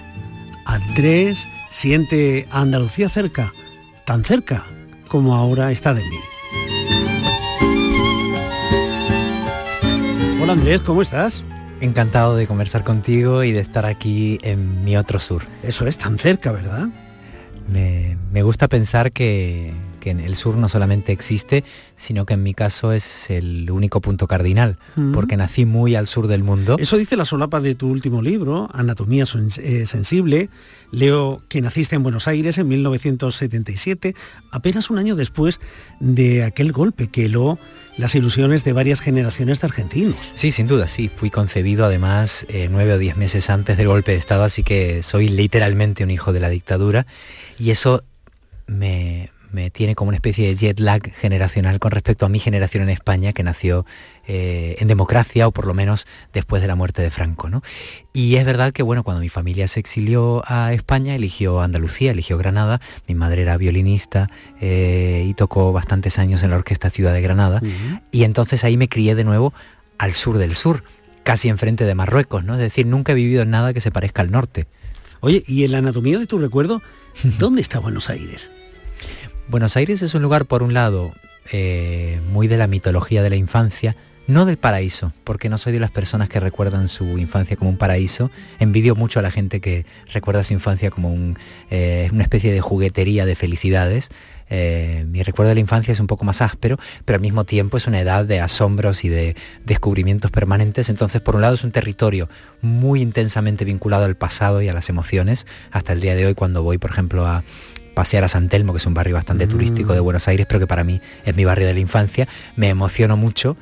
[0.70, 3.52] Andrés siente a Andalucía cerca,
[4.04, 4.64] tan cerca
[5.08, 6.18] como ahora está de mí.
[10.40, 11.42] Hola Andrés, ¿cómo estás?
[11.80, 15.42] Encantado de conversar contigo y de estar aquí en mi otro sur.
[15.64, 16.88] Eso es, tan cerca, ¿verdad?
[17.68, 21.62] Me, me gusta pensar que, que en el sur no solamente existe,
[21.96, 25.12] sino que en mi caso es el único punto cardinal, Mm.
[25.12, 26.76] porque nací muy al sur del mundo.
[26.78, 29.24] Eso dice la solapa de tu último libro, Anatomía
[29.58, 30.48] eh, Sensible.
[30.90, 34.14] Leo que naciste en Buenos Aires en 1977,
[34.50, 35.60] apenas un año después
[36.00, 37.58] de aquel golpe que heló
[37.96, 40.16] las ilusiones de varias generaciones de argentinos.
[40.34, 41.10] Sí, sin duda, sí.
[41.14, 45.02] Fui concebido además eh, nueve o diez meses antes del golpe de Estado, así que
[45.02, 47.06] soy literalmente un hijo de la dictadura.
[47.58, 48.02] Y eso
[48.66, 52.82] me, me tiene como una especie de jet lag generacional con respecto a mi generación
[52.82, 53.84] en España, que nació
[54.26, 57.48] eh, en democracia, o por lo menos después de la muerte de Franco.
[57.48, 57.62] ¿no?
[58.12, 62.38] Y es verdad que bueno, cuando mi familia se exilió a España, eligió Andalucía, eligió
[62.38, 62.80] Granada.
[63.08, 64.28] Mi madre era violinista
[64.60, 67.62] eh, y tocó bastantes años en la Orquesta Ciudad de Granada.
[68.10, 69.52] Y entonces ahí me crié de nuevo
[69.98, 70.82] al sur del sur,
[71.24, 72.54] casi enfrente de Marruecos, ¿no?
[72.54, 74.66] Es decir, nunca he vivido en nada que se parezca al norte.
[75.20, 76.82] Oye, y en la anatomía de tu recuerdo,
[77.38, 78.50] ¿dónde está Buenos Aires?
[79.50, 81.12] Buenos Aires es un lugar, por un lado,
[81.50, 83.96] eh, muy de la mitología de la infancia,
[84.28, 87.76] no del paraíso, porque no soy de las personas que recuerdan su infancia como un
[87.76, 88.30] paraíso.
[88.60, 91.34] Envidio mucho a la gente que recuerda su infancia como
[91.68, 94.10] eh, una especie de juguetería de felicidades.
[94.50, 97.76] Eh, mi recuerdo de la infancia es un poco más áspero, pero al mismo tiempo
[97.76, 99.34] es una edad de asombros y de
[99.64, 100.88] descubrimientos permanentes.
[100.90, 102.28] Entonces, por un lado, es un territorio
[102.62, 106.62] muy intensamente vinculado al pasado y a las emociones, hasta el día de hoy cuando
[106.62, 107.42] voy, por ejemplo, a
[108.00, 110.66] pasear a San Telmo, que es un barrio bastante turístico de Buenos Aires, pero que
[110.66, 112.26] para mí es mi barrio de la infancia,
[112.56, 113.58] me emociono mucho.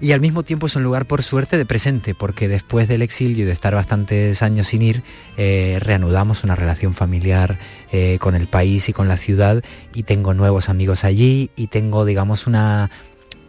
[0.00, 3.42] y al mismo tiempo es un lugar por suerte de presente, porque después del exilio
[3.42, 5.02] y de estar bastantes años sin ir,
[5.36, 7.58] eh, reanudamos una relación familiar
[7.90, 12.04] eh, con el país y con la ciudad y tengo nuevos amigos allí y tengo,
[12.04, 12.88] digamos, una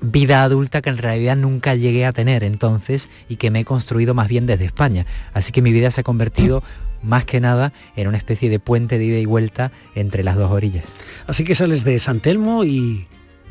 [0.01, 4.15] vida adulta que en realidad nunca llegué a tener entonces y que me he construido
[4.15, 5.05] más bien desde España.
[5.33, 6.63] Así que mi vida se ha convertido
[7.03, 10.51] más que nada en una especie de puente de ida y vuelta entre las dos
[10.51, 10.85] orillas.
[11.27, 13.07] Así que sales de San Telmo y,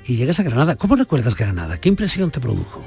[0.06, 0.76] llegas a Granada.
[0.76, 1.78] ¿Cómo recuerdas Granada?
[1.78, 2.82] ¿Qué impresión te produjo?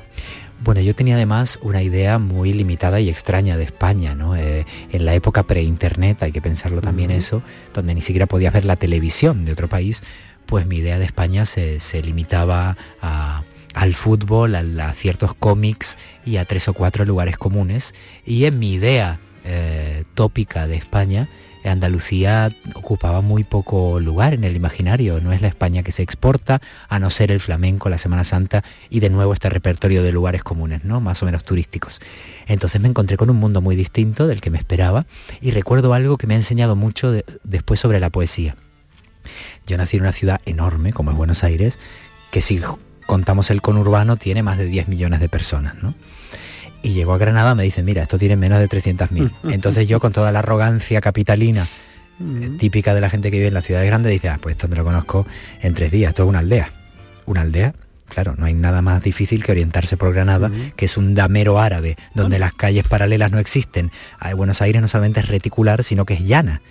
[0.64, 4.36] Bueno, yo tenía además una idea muy limitada y extraña de España, ¿no?
[4.36, 7.42] Eh, en la época pre-internet, hay que pensarlo también eso,
[7.74, 10.02] donde ni siquiera podías ver la televisión de otro país,
[10.46, 16.68] pues mi idea de España se, limitaba al fútbol, a, ciertos cómics y a tres
[16.68, 17.94] o cuatro lugares comunes.
[18.26, 21.30] Y en mi idea eh, tópica de España,
[21.70, 26.62] Andalucía ocupaba muy poco lugar en el imaginario, no es la España que se exporta,
[26.90, 30.44] a no ser el flamenco, la Semana Santa y de nuevo este repertorio de lugares
[30.44, 31.02] comunes, ¿no?
[31.02, 32.02] más o menos turísticos.
[32.48, 35.06] Entonces me encontré con un mundo muy distinto del que me esperaba
[35.42, 37.14] y recuerdo algo que me ha enseñado mucho
[37.44, 38.56] después sobre la poesía.
[39.66, 41.80] Yo nací en una ciudad enorme como es Buenos Aires,
[42.32, 42.62] que si
[43.08, 45.96] contamos el conurbano tiene más de 10 millones de personas, ¿no?
[46.86, 49.32] Y llegó a Granada me dice, mira, esto tiene menos de 300.000.
[49.52, 51.66] Entonces yo con toda la arrogancia capitalina
[52.20, 54.68] eh, típica de la gente que vive en las ciudades grandes, dice, ah, pues esto
[54.68, 55.26] me lo conozco
[55.62, 56.72] en tres días, esto es una aldea.
[57.26, 57.74] Una aldea,
[58.08, 61.98] claro, no hay nada más difícil que orientarse por Granada, que es un damero árabe,
[62.14, 63.90] donde las calles paralelas no existen.
[64.36, 66.62] Buenos Aires no solamente es reticular, sino que es llana.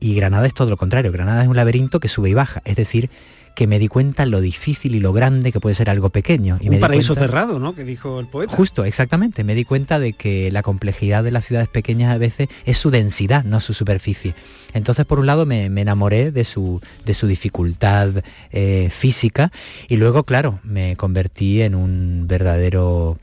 [0.00, 2.74] Y Granada es todo lo contrario, Granada es un laberinto que sube y baja, es
[2.74, 3.10] decir,
[3.54, 6.58] que me di cuenta lo difícil y lo grande que puede ser algo pequeño.
[6.60, 7.74] Y Un paraíso cerrado, ¿no?
[7.74, 8.54] Que dijo el poeta.
[8.54, 9.44] Justo, exactamente.
[9.44, 12.90] Me di cuenta de que la complejidad de las ciudades pequeñas a veces es su
[12.90, 14.34] densidad, no su superficie.
[14.74, 19.52] Entonces, por un lado, me, enamoré de su, de su dificultad eh, física
[19.88, 23.18] y luego, claro, me convertí en un verdadero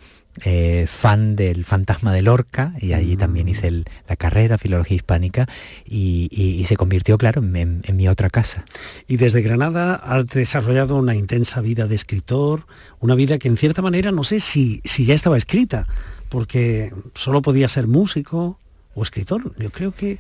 [0.46, 5.48] eh, fan del fantasma de Lorca y allí también hice la carrera, filología hispánica
[5.86, 8.64] y, se convirtió, claro, en, mi otra casa.
[9.08, 12.68] Y desde Granada has desarrollado una intensa vida de escritor,
[13.00, 15.88] una vida que en cierta manera no sé si, si ya estaba escrita,
[16.30, 18.60] porque solo podía ser músico
[18.94, 19.54] o escritor.
[19.58, 20.20] Yo creo que...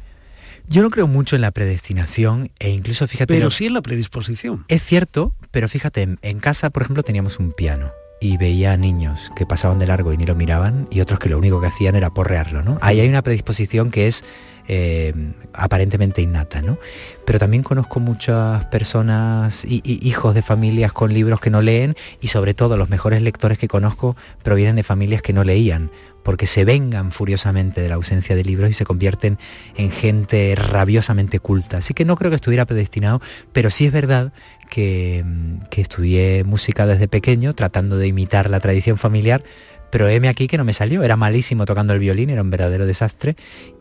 [0.67, 3.34] Yo no creo mucho en la predestinación e incluso fíjate...
[3.34, 4.65] Pero sí en la predisposición.
[4.67, 9.45] Es cierto, pero fíjate, en casa, por ejemplo, teníamos un piano y veía niños que
[9.45, 12.09] pasaban de largo y ni lo miraban y otros que lo único que hacían era
[12.09, 12.78] porrearlo, ¿no?
[12.82, 14.24] Ahí hay una predisposición que es
[14.72, 15.13] eh,
[15.53, 16.78] aparentemente innata, ¿no?
[17.26, 22.28] Pero también conozco muchas personas y, hijos de familias con libros que no leen y
[22.28, 25.89] sobre todo los mejores lectores que conozco provienen de familias que no leían
[26.24, 29.38] porque se vengan furiosamente de la ausencia de libros y se convierten
[29.76, 31.78] en gente rabiosamente culta.
[31.78, 34.34] Así que no creo que estuviera predestinado, pero sí es verdad
[34.70, 35.24] que,
[35.72, 39.41] estudié música desde pequeño, tratando de imitar la tradición familiar,
[39.91, 42.86] pero heme aquí que no me salió, era malísimo tocando el violín, era un verdadero
[42.86, 43.36] desastre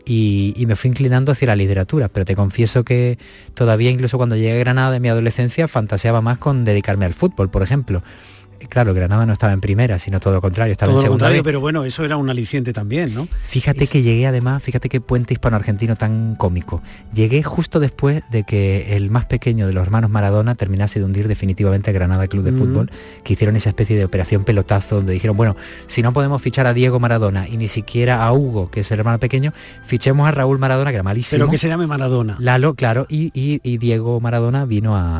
[0.05, 3.19] y, y, me fui inclinando hacia la literatura, pero te confieso que
[3.53, 7.51] todavía incluso cuando llegué a Granada en mi adolescencia fantaseaba más con dedicarme al fútbol,
[7.51, 8.01] por ejemplo
[8.67, 11.25] claro, Granada no estaba en primera, sino todo lo contrario, estaba en segunda.
[11.25, 13.27] Contrario, pero bueno, eso era un aliciente también, ¿no?
[13.43, 16.81] Fíjate que llegué además, fíjate qué puente hispano-argentino tan cómico.
[17.13, 21.27] Llegué justo después de que el más pequeño de los hermanos Maradona terminase de hundir
[21.27, 22.91] definitivamente a Granada Club de Fútbol,
[23.23, 25.55] que hicieron esa especie de operación pelotazo donde dijeron, bueno,
[25.87, 28.99] si no podemos fichar a Diego Maradona y ni siquiera a Hugo, que es el
[28.99, 29.53] hermano pequeño,
[29.83, 31.39] fichemos a Raúl Maradona, que era malísimo.
[31.39, 32.37] Pero que se llame Maradona.
[32.39, 33.29] Lalo, claro, y,
[33.79, 35.19] Diego Maradona vino a,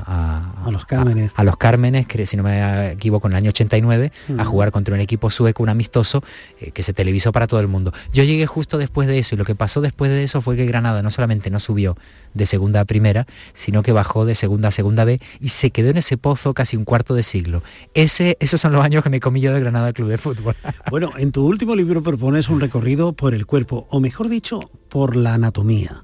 [0.66, 1.32] a, los Cármenes.
[1.36, 4.94] A, los Cármenes, que si no me equivoco, en el año 89 a jugar contra
[4.94, 6.24] un equipo sueco, un amistoso,
[6.60, 7.94] eh, que se televisó para todo el mundo.
[8.14, 10.66] Yo llegué justo después de eso y lo que pasó después de eso fue que
[10.66, 11.98] Granada no solamente no subió
[12.34, 15.90] de segunda a primera, sino que bajó de segunda a segunda B y se quedó
[15.90, 17.64] en ese pozo casi un cuarto de siglo.
[17.94, 20.56] Ese, esos son los años que me comí yo de Granada Club de Fútbol.
[20.90, 24.60] Bueno, en tu último libro propones un recorrido por el cuerpo, o mejor dicho,
[24.90, 26.04] por la anatomía.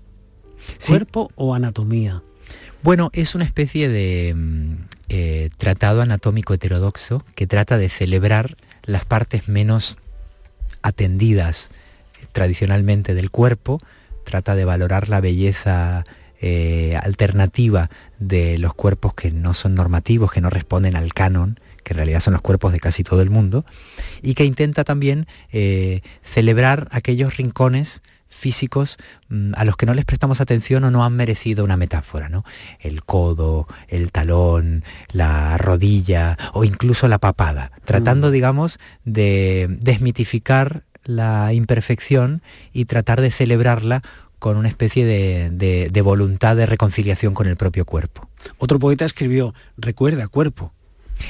[0.86, 2.22] ¿Cuerpo o anatomía?
[2.84, 4.76] Bueno, es una especie de mm,
[5.08, 10.00] eh, tratado anatómico heterodoxo que trata de celebrar las partes menos
[10.82, 11.70] atendidas
[12.22, 13.80] eh, tradicionalmente del cuerpo,
[14.24, 16.06] trata de valorar la belleza
[16.42, 21.94] eh, alternativa de los cuerpos que no son normativos, que no responden al canon, que
[21.94, 23.64] en realidad son los cuerpos de casi todo el mundo,
[24.24, 25.28] y que intenta también
[26.24, 28.02] celebrar aquellos rincones
[28.36, 28.98] físicos
[29.30, 32.44] mm, a los que no les prestamos atención o no han merecido una metáfora, ¿no?
[32.80, 38.32] El codo, el talón, la rodilla o incluso la papada, tratando, mm.
[38.32, 42.42] digamos, de desmitificar la imperfección
[42.74, 44.02] y tratar de celebrarla
[44.40, 48.28] con una especie de, de voluntad de reconciliación con el propio cuerpo.
[48.58, 50.75] Otro poeta escribió, recuerda cuerpo,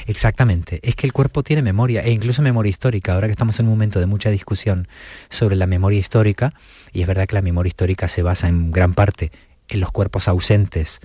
[0.06, 3.14] Exactamente, es que el cuerpo tiene memoria e incluso memoria histórica.
[3.14, 4.88] Ahora que estamos en un momento de mucha discusión
[5.30, 6.54] sobre la memoria histórica,
[6.92, 9.32] y es verdad que la memoria histórica se basa en gran parte
[9.68, 11.00] en los cuerpos ausentes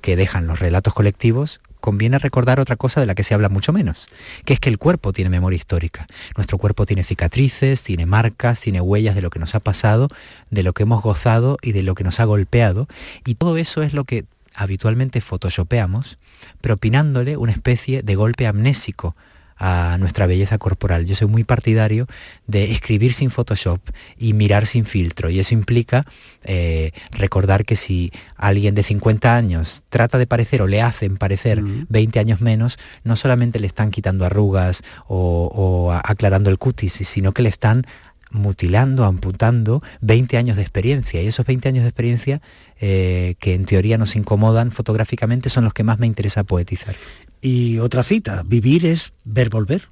[0.00, 3.72] que dejan los relatos colectivos, conviene recordar otra cosa de la que se habla mucho
[3.72, 4.08] menos,
[4.46, 6.06] que es que el cuerpo tiene memoria histórica.
[6.36, 10.08] Nuestro cuerpo tiene cicatrices, tiene marcas, tiene huellas de lo que nos ha pasado,
[10.50, 12.88] de lo que hemos gozado y de lo que nos ha golpeado,
[13.26, 14.24] y todo eso es lo que
[14.54, 16.18] habitualmente photoshopeamos,
[16.60, 19.14] propinándole una especie de golpe amnésico
[19.56, 21.06] a nuestra belleza corporal.
[21.06, 22.06] Yo soy muy partidario
[22.46, 23.80] de escribir sin Photoshop
[24.18, 25.30] y mirar sin filtro.
[25.30, 26.04] Y eso implica
[26.42, 31.62] eh, recordar que si alguien de 50 años trata de parecer o le hacen parecer
[31.62, 37.32] 20 años menos, no solamente le están quitando arrugas o, o aclarando el cutis, sino
[37.32, 37.86] que le están
[38.34, 41.22] mutilando, amputando 20 años de experiencia.
[41.22, 42.42] Y esos 20 años de experiencia
[42.80, 46.96] eh, que en teoría nos incomodan fotográficamente son los que más me interesa poetizar.
[47.40, 49.88] Y otra cita, vivir es ver volver,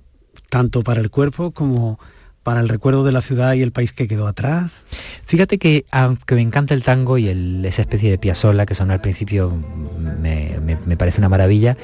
[0.49, 1.99] tanto para el cuerpo como
[2.43, 4.84] para el recuerdo de la ciudad y el país que quedó atrás.
[5.24, 7.28] Fíjate que aunque me encanta el tango y
[7.64, 9.57] esa especie de piazola que sonó al principio
[10.20, 11.76] me, parece una maravilla,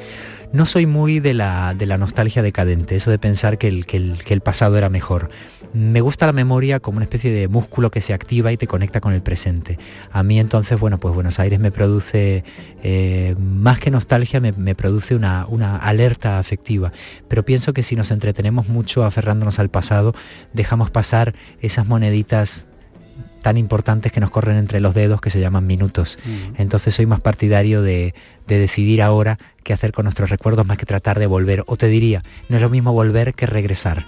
[0.53, 4.35] no soy muy de la, de la nostalgia decadente, eso de pensar que el, que
[4.35, 5.31] el pasado era mejor.
[5.73, 9.01] Me gusta la memoria como una especie de músculo que se activa y te conecta
[9.01, 9.79] con el presente.
[10.11, 12.45] A mí entonces, bueno, pues Buenos Aires me produce,
[12.83, 16.93] eh, más que nostalgia, me, produce una, una, alerta afectiva.
[17.29, 20.15] Pero pienso que si nos entretenemos mucho aferrándonos al pasado,
[20.53, 22.67] dejamos pasar esas moneditas
[23.43, 26.19] tan importantes que nos corren entre los dedos que se llaman minutos.
[26.25, 26.61] Mm.
[26.61, 28.15] Entonces soy más partidario de,
[28.47, 31.63] de decidir ahora qué hacer con nuestros recuerdos más que tratar de volver.
[31.67, 34.05] O te diría, no es lo mismo volver que regresar.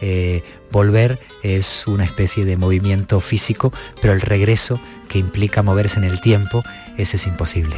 [0.00, 6.04] Eh, volver es una especie de movimiento físico, pero el regreso que implica moverse en
[6.04, 6.62] el tiempo,
[6.96, 7.76] ese es imposible.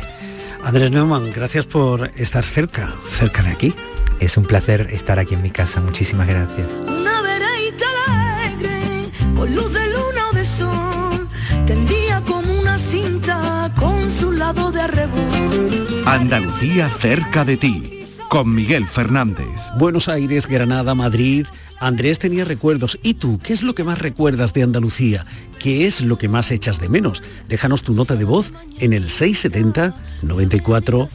[0.62, 3.74] Andrés Neumann, gracias por estar cerca, cerca de aquí.
[4.18, 6.68] Es un placer estar aquí en mi casa, muchísimas gracias.
[6.86, 11.28] Una alegre, con luz de luna o de sol,
[11.66, 16.02] tendía como una cinta con su lado de arrebol.
[16.04, 17.99] Andalucía cerca de ti,
[18.30, 19.60] con Miguel Fernández.
[19.76, 21.46] Buenos Aires, Granada, Madrid,
[21.80, 22.96] Andrés tenía recuerdos.
[23.02, 25.26] ¿Y tú qué es lo que más recuerdas de Andalucía?
[25.58, 27.24] ¿Qué es lo que más echas de menos?
[27.48, 31.08] Déjanos tu nota de voz en el 670 94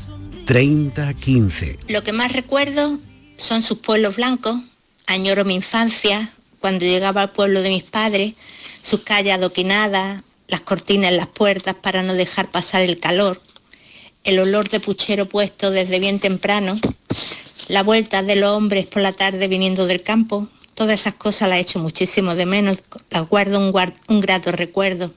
[0.46, 1.80] 30 15.
[1.88, 3.00] Lo que más recuerdo
[3.38, 4.58] son sus pueblos blancos.
[5.08, 8.34] Añoro mi infancia, cuando llegaba al pueblo de mis padres,
[8.82, 13.42] sus calles adoquinadas, las cortinas en las puertas para no dejar pasar el calor,
[14.26, 16.78] el olor de puchero puesto desde bien temprano,
[17.70, 21.60] la vuelta de los hombres por la tarde viniendo del campo, todas esas cosas las
[21.60, 22.78] echo muchísimo de menos,
[23.10, 25.14] las guardo un, grato recuerdo.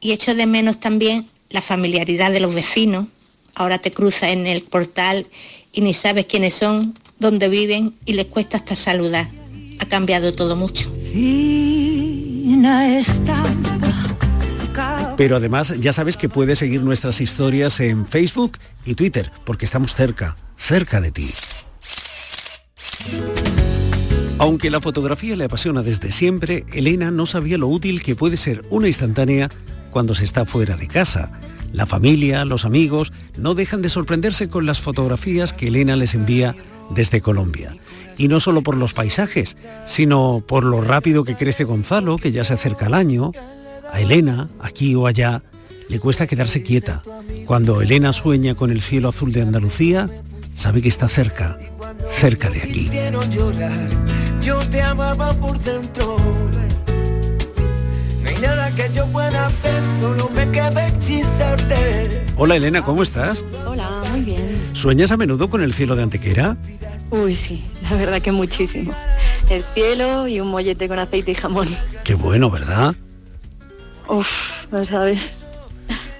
[0.00, 3.06] Y echo de menos también la familiaridad de los vecinos.
[3.54, 5.26] Ahora te cruzas en el portal
[5.72, 9.28] y ni sabes quiénes son, dónde viven y les cuesta hasta saludar.
[9.78, 10.92] Ha cambiado todo mucho.
[15.16, 19.94] Pero además ya sabes que puedes seguir nuestras historias en Facebook y Twitter, porque estamos
[19.94, 21.30] cerca, cerca de ti.
[24.38, 28.64] Aunque la fotografía le apasiona desde siempre, Elena no sabía lo útil que puede ser
[28.70, 29.48] una instantánea
[29.90, 31.30] cuando se está fuera de casa.
[31.72, 36.54] La familia, los amigos, no dejan de sorprenderse con las fotografías que Elena les envía
[36.90, 37.76] desde Colombia.
[38.18, 39.56] Y no solo por los paisajes,
[39.86, 43.32] sino por lo rápido que crece Gonzalo, que ya se acerca al año.
[43.94, 45.40] A Elena, aquí o allá,
[45.88, 47.00] le cuesta quedarse quieta.
[47.46, 50.10] Cuando Elena sueña con el cielo azul de Andalucía,
[50.56, 51.60] sabe que está cerca,
[52.10, 52.90] cerca de aquí.
[54.42, 56.16] Yo te amaba por dentro.
[58.20, 62.24] No hay nada que yo pueda hacer, solo me queda hechizarte.
[62.34, 63.44] Hola Elena, ¿cómo estás?
[63.64, 64.70] Hola, muy bien.
[64.72, 66.56] ¿Sueñas a menudo con el cielo de Antequera?
[67.10, 68.92] Uy, sí, la verdad que muchísimo.
[69.48, 71.68] El cielo y un mollete con aceite y jamón.
[72.02, 72.96] Qué bueno, ¿verdad?
[74.08, 75.38] Uf, no sabes.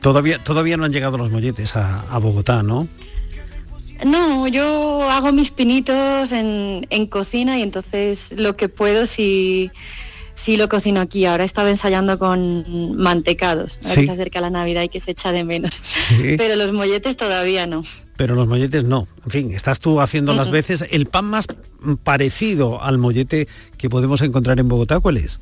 [0.00, 2.88] Todavía, todavía no han llegado los molletes a, a Bogotá, ¿no?
[4.04, 9.70] No, yo hago mis pinitos en, cocina y entonces lo que puedo si,
[10.34, 11.24] si lo cocino aquí.
[11.24, 15.12] Ahora he estado ensayando con mantecados, ahora que se acerca la Navidad y que se
[15.12, 15.80] echa de menos.
[16.36, 17.82] Pero los molletes todavía no.
[18.16, 19.08] Pero los molletes no.
[19.24, 20.84] En fin, estás tú haciendo las veces.
[20.90, 21.46] El pan más
[22.02, 25.40] parecido al mollete que podemos encontrar en Bogotá, ¿cuál es?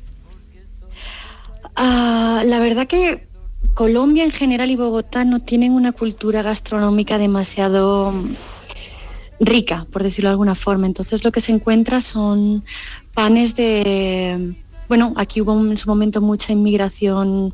[1.75, 3.27] Ah, la verdad que
[3.73, 8.13] Colombia en general y Bogotá no tienen una cultura gastronómica demasiado
[9.39, 10.85] rica, por decirlo de alguna forma.
[10.85, 12.63] Entonces lo que se encuentra son
[13.13, 14.55] panes de...
[14.87, 17.53] Bueno, aquí hubo en su momento mucha inmigración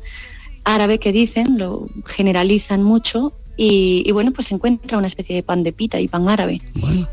[0.64, 5.42] árabe que dicen, lo generalizan mucho, y, y bueno, pues se encuentra una especie de
[5.42, 6.62] pan de pita y pan árabe.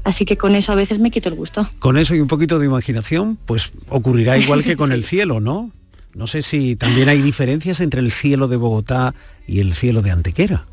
[0.03, 1.67] Así que con eso a veces me quito el gusto.
[1.79, 5.71] Con eso y un poquito de imaginación, pues ocurrirá igual que con el cielo, ¿no?
[6.17, 9.13] No sé si también hay diferencias entre el cielo de Bogotá
[9.45, 10.65] y el cielo de Antequera.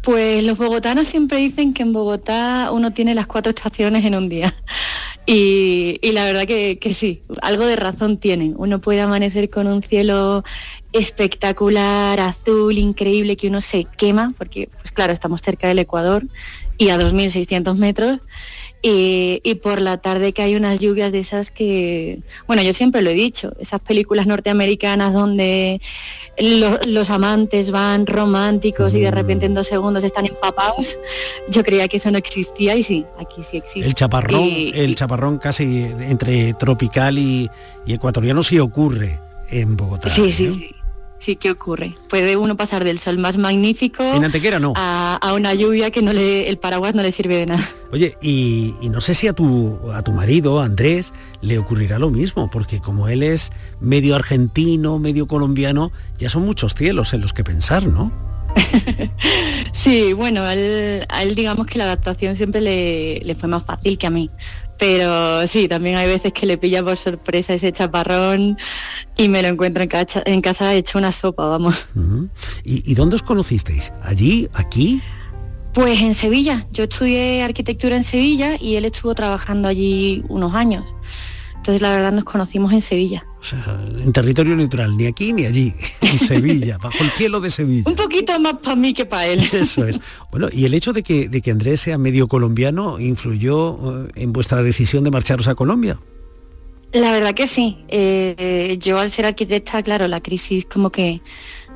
[0.00, 4.28] Pues los bogotanos siempre dicen que en Bogotá uno tiene las cuatro estaciones en un
[4.28, 4.54] día.
[5.26, 8.54] Y, la verdad que, que sí, algo de razón tienen.
[8.58, 10.44] Uno puede amanecer con un cielo
[10.92, 16.26] espectacular, azul, increíble, que uno se quema, porque pues claro, estamos cerca del Ecuador
[16.76, 18.20] y a 2.600 metros.
[18.86, 23.00] Y, y por la tarde que hay unas lluvias de esas que, bueno, yo siempre
[23.00, 25.80] lo he dicho, esas películas norteamericanas donde
[26.38, 30.98] lo- los amantes van románticos y de repente en dos segundos están empapados,
[31.48, 33.88] yo creía que eso no existía y sí, aquí sí existe.
[33.88, 37.50] El chaparrón, Y- el chaparrón casi entre tropical y,
[37.86, 39.18] ecuatoriano sí ocurre
[39.48, 40.10] en Bogotá.
[40.10, 40.70] Sí, sí, sí.
[41.24, 41.96] Sí, ¿qué ocurre?
[42.10, 44.74] Puede uno pasar del sol más magnífico En Antequera no.
[44.76, 47.66] a, a una lluvia que no le, el paraguas no le sirve de nada.
[47.92, 52.10] Oye, y, y no sé si a tu, a tu marido, Andrés, le ocurrirá lo
[52.10, 57.32] mismo, porque como él es medio argentino, medio colombiano, ya son muchos cielos en los
[57.32, 58.12] que pensar, ¿no?
[59.72, 63.64] Sí, bueno, a él, a él digamos que la adaptación siempre le, le fue más
[63.64, 64.30] fácil que a mí.
[64.78, 68.58] Pero sí, también hay veces que le pilla por sorpresa ese chaparrón
[69.16, 71.76] y me lo encuentro en, cacha- en casa hecho una sopa, vamos.
[72.64, 73.92] ¿Y, y dónde os conocisteis?
[74.02, 74.48] ¿Allí?
[74.52, 75.00] ¿Aquí?
[75.72, 80.84] Pues en Sevilla, yo estudié arquitectura en Sevilla y él estuvo trabajando allí unos años.
[81.56, 83.24] Entonces la verdad nos conocimos en Sevilla.
[83.44, 87.50] O sea, en territorio neutral, ni aquí ni allí, en Sevilla, bajo el cielo de
[87.50, 87.82] Sevilla.
[87.84, 89.40] Un poquito más para mí que para él.
[89.52, 90.00] Eso es.
[90.30, 94.32] Bueno, y el hecho de que, de que Andrés sea medio colombiano influyó eh, en
[94.32, 96.00] vuestra decisión de marcharos a Colombia.
[96.94, 97.84] La verdad que sí.
[97.88, 101.20] Eh, yo al ser arquitecta, claro, la crisis como que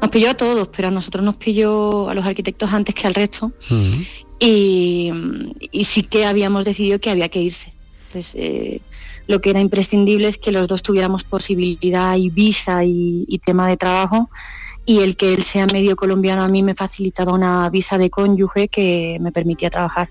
[0.00, 3.12] nos pilló a todos, pero a nosotros nos pilló a los arquitectos antes que al
[3.12, 3.52] resto.
[4.40, 5.12] Y,
[5.70, 7.74] y sí que habíamos decidido que había que irse.
[8.06, 8.80] Entonces, eh,
[9.28, 13.76] lo que era imprescindible es que los dos tuviéramos posibilidad y visa y, tema de
[13.76, 14.30] trabajo.
[14.84, 18.68] Y el que él sea medio colombiano a mí me facilitaba una visa de cónyuge
[18.68, 20.08] que me permitía trabajar.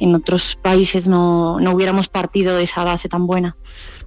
[0.00, 3.56] En otros países no, no hubiéramos partido de esa base tan buena.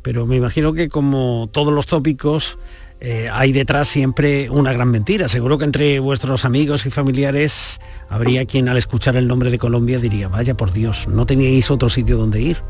[0.01, 2.57] Pero me imagino que como todos los tópicos,
[2.99, 5.29] eh, hay detrás siempre una gran mentira.
[5.29, 7.79] Seguro que entre vuestros amigos y familiares
[8.09, 11.89] habría quien al escuchar el nombre de Colombia diría, vaya por Dios, no teníais otro
[11.89, 12.63] sitio donde ir.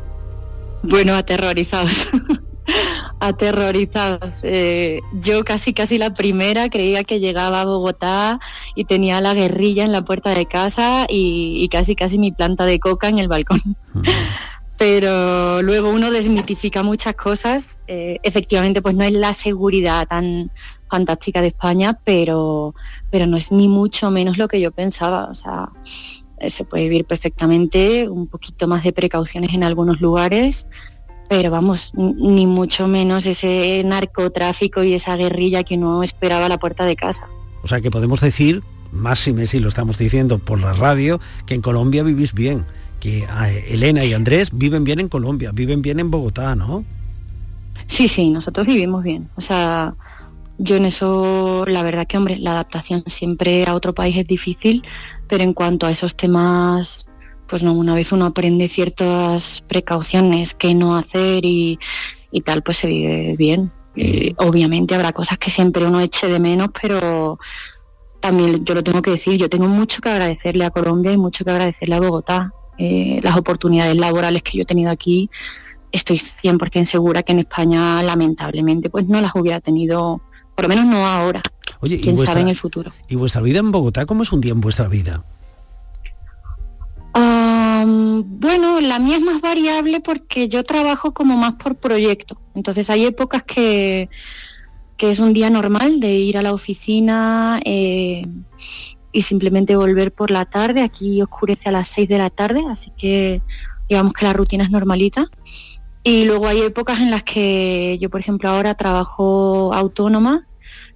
[0.82, 2.08] Bueno, aterrorizados.
[3.20, 4.40] aterrorizados.
[4.42, 8.40] Eh, yo casi casi la primera creía que llegaba a Bogotá
[8.74, 12.66] y tenía la guerrilla en la puerta de casa y, y casi casi mi planta
[12.66, 13.76] de coca en el balcón.
[14.76, 17.78] Pero luego uno desmitifica muchas cosas.
[17.86, 20.50] Eh, efectivamente, pues no es la seguridad tan
[20.90, 22.74] fantástica de España, pero,
[23.08, 25.26] pero no es ni mucho menos lo que yo pensaba.
[25.26, 25.70] O sea,
[26.48, 30.66] se puede vivir perfectamente, un poquito más de precauciones en algunos lugares,
[31.28, 36.58] pero vamos, ni mucho menos ese narcotráfico y esa guerrilla que uno esperaba a la
[36.58, 37.26] puerta de casa.
[37.62, 38.62] O sea que podemos decir,
[38.92, 42.66] más si Messi lo estamos diciendo por la radio, que en Colombia vivís bien,
[43.00, 46.84] que eh, Elena y Andrés viven bien en Colombia, viven bien en Bogotá, ¿no?
[47.86, 49.28] Sí, sí, nosotros vivimos bien.
[49.36, 49.94] O sea,
[50.58, 54.82] yo en eso, la verdad que, hombre, la adaptación siempre a otro país es difícil,
[55.32, 57.06] pero en cuanto a esos temas,
[57.46, 61.78] pues no, una vez uno aprende ciertas precauciones que no hacer y,
[62.30, 63.72] y tal, pues se vive bien.
[64.36, 67.38] Obviamente habrá cosas que siempre uno eche de menos, pero
[68.20, 71.46] también yo lo tengo que decir, yo tengo mucho que agradecerle a Colombia y mucho
[71.46, 72.52] que agradecerle a Bogotá.
[72.76, 75.30] Eh, las oportunidades laborales que yo he tenido aquí,
[75.92, 80.20] estoy 100% segura que en España lamentablemente pues no las hubiera tenido,
[80.54, 81.42] por lo menos no ahora.
[81.80, 82.92] Oye, quién vuestra- sabe en el futuro.
[83.08, 84.06] ¿Y vuestra vida en Bogotá?
[84.06, 85.24] ¿Cómo es un día en vuestra vida?
[87.84, 92.40] Bueno, la mía es más variable porque yo trabajo como más por proyecto.
[92.54, 94.08] Entonces hay épocas que,
[94.96, 98.24] que es un día normal de ir a la oficina eh,
[99.12, 100.82] y simplemente volver por la tarde.
[100.82, 103.42] Aquí oscurece a las 6 de la tarde, así que
[103.88, 105.26] digamos que la rutina es normalita.
[106.04, 110.48] Y luego hay épocas en las que yo, por ejemplo, ahora trabajo autónoma,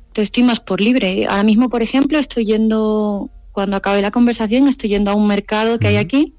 [0.08, 1.26] entonces estoy más por libre.
[1.26, 5.78] Ahora mismo, por ejemplo, estoy yendo, cuando acabe la conversación, estoy yendo a un mercado
[5.78, 6.34] que hay aquí.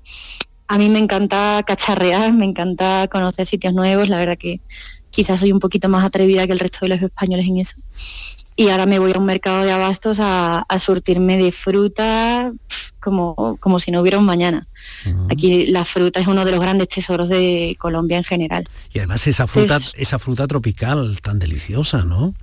[0.67, 4.59] A mí me encanta cacharrear, me encanta conocer sitios nuevos, la verdad que
[5.11, 7.77] quizás soy un poquito más atrevida que el resto de los españoles en eso.
[8.57, 12.51] Y ahora me voy a un mercado de abastos a, a surtirme de fruta
[12.99, 14.67] como, como si no hubiera un mañana.
[15.29, 18.67] Aquí la fruta es uno de los grandes tesoros de Colombia en general.
[18.93, 22.33] Y además esa fruta, esa fruta tropical tan deliciosa, ¿no?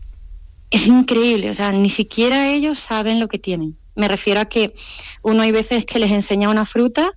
[0.71, 3.77] Es increíble, o sea, ni siquiera ellos saben lo que tienen.
[3.95, 4.75] Me refiero a que
[5.23, 7.13] uno hay veces que les enseña una fruta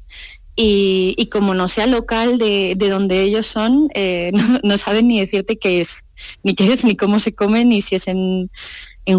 [0.56, 4.32] y, como no sea local de, donde ellos son, eh,
[4.64, 6.04] no, saben ni decirte qué es,
[6.44, 8.50] ni qué es, ni cómo se come, ni si es en,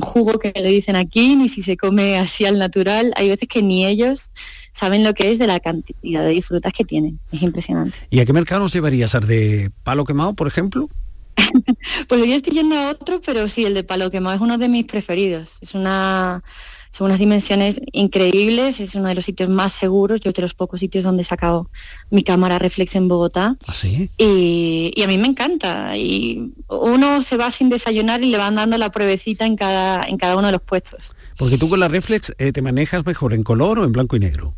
[0.01, 3.13] jugo que le dicen aquí, ni si se come así al natural.
[3.17, 4.31] Hay veces que ni ellos
[4.73, 7.19] saben lo que es de la cantidad de frutas que tienen.
[7.33, 7.99] Es impresionante.
[8.11, 9.15] ¿Y a qué mercado nos llevarías?
[9.15, 10.89] ¿Al de palo quemado, por ejemplo?
[12.09, 14.69] pues yo estoy yendo a otro, pero sí, el de palo quemado es uno de
[14.69, 15.59] mis preferidos.
[15.61, 16.43] Es una
[16.91, 20.81] son unas dimensiones increíbles, es uno de los sitios más seguros, yo de los pocos
[20.81, 21.71] sitios donde he sacado
[22.11, 23.57] mi cámara reflex en Bogotá.
[23.67, 24.11] ¿Ah, sí?
[24.17, 25.97] y, a mí me encanta.
[25.97, 30.17] Y uno se va sin desayunar y le van dando la pruebecita en cada, en
[30.17, 31.15] cada uno de los puestos.
[31.37, 34.21] Porque tú con la reflex eh, te manejas mejor en color o en blanco y
[34.21, 34.55] negro.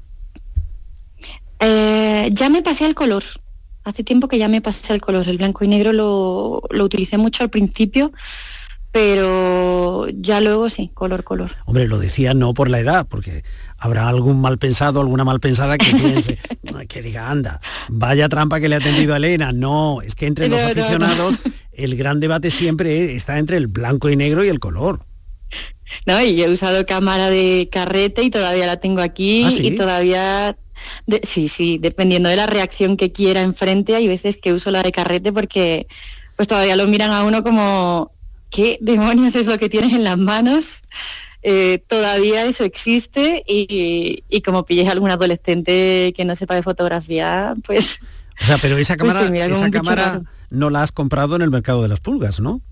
[1.59, 3.23] Eh, ya me pasé al color.
[3.85, 5.29] Hace tiempo que ya me pasé al color.
[5.29, 8.13] El blanco y negro lo, lo utilicé mucho al principio
[8.93, 11.53] pero ya luego sí, color, color.
[11.67, 13.45] Hombre, lo decía no por la edad, porque
[13.79, 16.39] habrá algún mal pensado, alguna mal pensada que piense,
[16.89, 19.53] que diga, anda, vaya trampa que le ha tendido a Elena.
[19.53, 21.37] No, es que entre los aficionados
[21.73, 25.01] el gran debate siempre está entre el blanco y negro y el color.
[26.07, 29.77] No, y yo he usado cámara de carrete y todavía la tengo aquí ¿Ah, y
[29.77, 30.57] todavía
[31.23, 34.93] sí, sí, dependiendo de la reacción que quiera enfrente, hay veces que uso la de
[34.93, 35.87] carrete porque
[36.37, 38.13] pues todavía lo miran a uno como
[38.51, 40.83] ¿qué demonios es lo que tienes en las manos?
[41.43, 47.55] Eh, todavía eso existe y, como pilles a algún adolescente que no sepa de fotografía,
[47.65, 48.01] pues...
[48.43, 51.83] O sea, pero esa pues cámara, esa cámara no la has comprado en el mercado
[51.83, 52.63] de las pulgas, ¿no?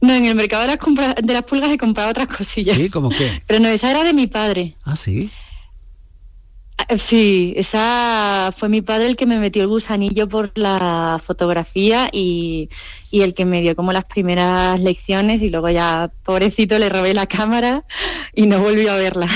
[0.00, 2.76] No, en el mercado de las, de las pulgas he comprado otras cosillas.
[2.76, 2.90] ¿Sí?
[2.90, 3.42] ¿Cómo qué?
[3.46, 4.76] Pero no, esa era de mi padre.
[4.84, 5.30] Ah, sí.
[6.88, 12.08] Eh, sí, esa fue mi padre el que me metió el gusanillo por la fotografía
[12.12, 12.68] y,
[13.10, 17.26] el que me dio como las primeras lecciones y luego ya, pobrecito, le robé la
[17.26, 17.84] cámara
[18.34, 19.28] y no volvió a verla.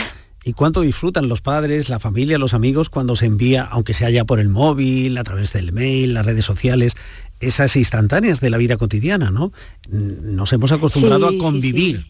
[0.44, 4.24] ¿Y cuánto disfrutan los padres, la familia, los amigos cuando se envía, aunque sea ya
[4.24, 6.94] por el móvil, a través del mail, las redes sociales,
[7.40, 9.52] esas instantáneas de la vida cotidiana, ¿no?
[9.88, 12.06] Nos hemos acostumbrado a convivir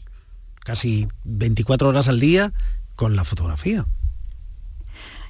[0.61, 2.53] casi 24 horas al día
[2.95, 3.87] con la fotografía.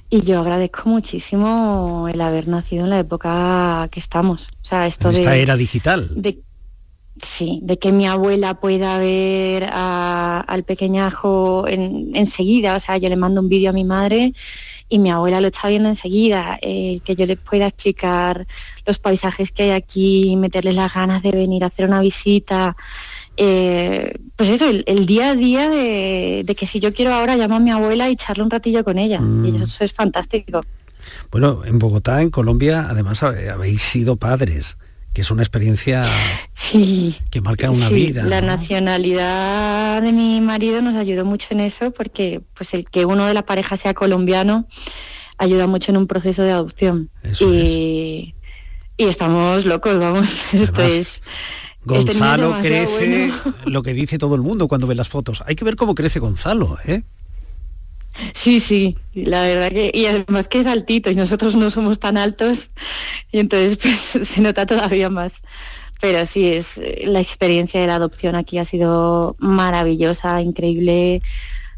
[0.09, 4.47] Y yo agradezco muchísimo el haber nacido en la época que estamos.
[4.61, 6.09] O sea, esto Esta era digital.
[6.15, 6.39] De,
[7.21, 12.75] sí, de que mi abuela pueda ver al pequeñajo enseguida.
[12.75, 14.33] o sea, yo le mando un vídeo a mi madre
[14.87, 16.57] y mi abuela lo está viendo enseguida.
[16.61, 18.47] Eh, que yo le pueda explicar
[18.85, 22.77] los paisajes que hay aquí, meterles las ganas de venir a hacer una visita.
[23.37, 27.63] Eh, pues eso, el, día a día de, que si yo quiero ahora llamar a
[27.63, 29.17] mi abuela y echarle un ratillo con ella.
[29.17, 29.21] Y
[29.51, 29.63] mm.
[29.63, 30.61] eso es fantástico.
[31.31, 34.77] Bueno, en Bogotá, en Colombia, además habéis sido padres,
[35.13, 36.03] que es una experiencia
[36.53, 38.23] sí, que marca una vida.
[38.23, 43.25] La nacionalidad de mi marido nos ayudó mucho en eso, porque pues el que uno
[43.25, 44.67] de la pareja sea colombiano
[45.37, 47.09] ayuda mucho en un proceso de adopción.
[47.39, 48.35] y,
[48.97, 50.41] y estamos locos, vamos.
[50.53, 51.21] Esto es
[51.95, 53.31] este Gonzalo crece,
[53.65, 55.43] lo que dice todo el mundo cuando ve las fotos.
[55.45, 57.03] Hay que ver cómo crece Gonzalo, ¿eh?
[58.33, 62.17] Sí, sí, la verdad que, y además que es altito y nosotros no somos tan
[62.17, 62.71] altos
[63.31, 65.43] y entonces pues se nota todavía más.
[65.99, 71.23] Pero sí, es la experiencia de la adopción aquí ha sido maravillosa, increíble,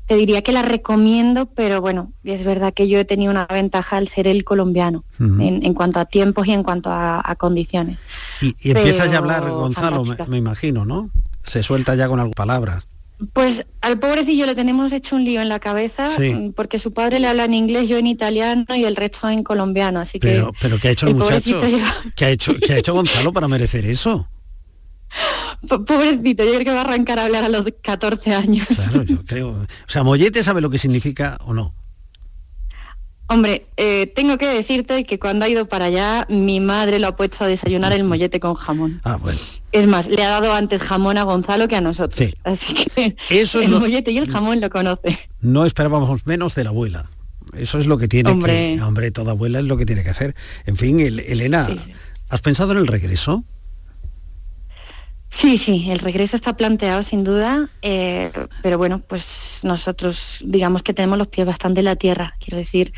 [0.10, 3.98] te diría que la recomiendo, pero bueno, es verdad que yo he tenido una ventaja
[3.98, 8.00] al ser el colombiano en, cuanto a tiempos y en cuanto a, condiciones.
[8.42, 11.12] Y, empiezas ya a hablar, Gonzalo, me, imagino, ¿no?
[11.44, 12.88] Se suelta ya con algunas palabras.
[13.34, 16.10] Pues al pobrecillo le tenemos hecho un lío en la cabeza
[16.56, 20.00] porque su padre le habla en inglés, yo en italiano y el resto en colombiano,
[20.00, 20.44] así que...
[20.60, 21.60] Pero ¿qué ha hecho el, muchacho?
[22.16, 24.28] ¿Qué ha hecho, ¿Qué ha hecho Gonzalo para merecer eso?
[25.68, 28.68] Pobrecito, yo creo que va a arrancar a hablar a los 14 años.
[28.68, 29.50] Claro, yo creo.
[29.52, 31.74] O sea, Mollete sabe lo que significa o no.
[33.32, 37.16] Hombre, eh, tengo que decirte que cuando ha ido para allá, mi madre lo ha
[37.16, 39.02] puesto a desayunar el mollete con jamón.
[39.04, 39.38] Ah, bueno.
[39.72, 42.34] Es más, le ha dado antes jamón a Gonzalo que a nosotros.
[42.44, 45.30] Así que Eso el mollete y el jamón lo conoce.
[45.42, 47.12] No esperábamos menos de la abuela.
[47.54, 48.76] Eso es lo que tiene hombre.
[48.78, 48.82] que...
[48.82, 50.36] Hombre, toda abuela es lo que tiene que hacer.
[50.66, 51.68] En fin, Elena,
[52.30, 53.44] ¿has pensado en el regreso?
[55.30, 58.32] Sí, sí, el regreso está planteado sin duda, eh,
[58.64, 62.94] pero bueno, pues nosotros digamos que tenemos los pies bastante en la tierra, quiero decir,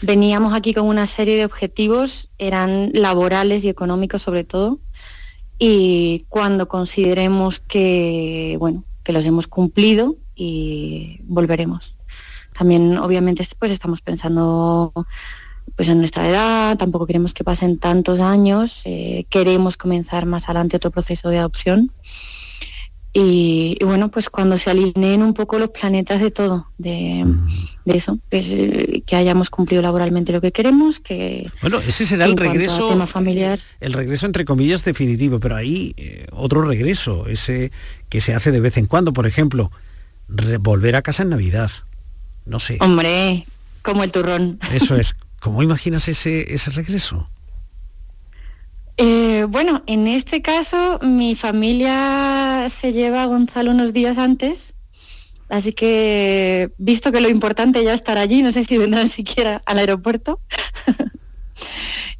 [0.00, 4.78] veníamos aquí con una serie de objetivos, eran laborales y económicos sobre todo,
[5.58, 11.96] y cuando consideremos que, bueno, que los hemos cumplido y volveremos.
[12.52, 14.92] También obviamente pues estamos pensando
[15.76, 20.76] pues en nuestra edad, tampoco queremos que pasen tantos años, eh, queremos comenzar más adelante
[20.76, 21.92] otro proceso de adopción.
[23.14, 27.26] Y, bueno, pues cuando se alineen un poco los planetas de todo, de,
[27.84, 31.50] eso, pues, eh, que hayamos cumplido laboralmente lo que queremos, que...
[31.60, 32.88] Bueno, ese será el regreso...
[32.88, 33.60] Tema familiar.
[33.80, 37.70] El regreso, entre comillas, definitivo, pero hay eh, otro regreso, ese
[38.08, 39.70] que se hace de vez en cuando, por ejemplo,
[40.60, 41.70] volver a casa en Navidad.
[42.46, 42.78] No sé.
[42.80, 43.44] Hombre,
[43.82, 44.58] como el turrón.
[44.72, 45.14] Eso es.
[45.42, 47.28] ¿Cómo imaginas ese, ese regreso?
[48.96, 54.74] Eh, bueno, en este caso mi familia se lleva a Gonzalo unos días antes,
[55.48, 59.78] así que visto que lo importante ya estar allí, no sé si vendrán siquiera al
[59.78, 60.38] aeropuerto.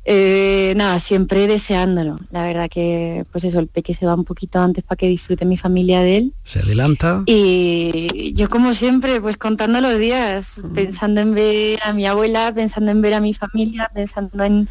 [0.04, 2.18] Eh, nada, siempre deseándolo.
[2.30, 5.44] La verdad que, pues eso, el peque se va un poquito antes para que disfrute
[5.44, 6.34] mi familia de él.
[6.44, 7.22] Se adelanta.
[7.26, 12.90] Y yo como siempre, pues contando los días, pensando en ver a mi abuela, pensando
[12.90, 14.68] en ver a mi familia, pensando en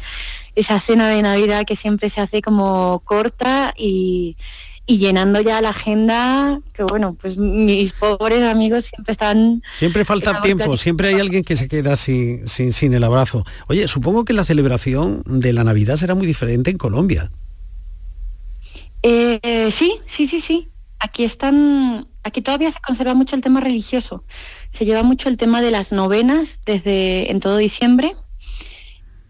[0.54, 4.36] esa cena de Navidad que siempre se hace como corta y,
[4.86, 9.62] y llenando ya la agenda, que bueno, pues mis pobres amigos siempre están...
[9.76, 13.44] Siempre falta tiempo, siempre hay alguien que se queda sin, sin, sin, el abrazo.
[13.68, 17.30] Oye, supongo que la celebración de la Navidad será muy diferente en Colombia.
[19.02, 20.68] Eh, sí, sí, sí, sí.
[20.98, 24.24] Aquí están, aquí todavía se conserva mucho el tema religioso.
[24.70, 28.14] Se lleva mucho el tema de las novenas desde en todo diciembre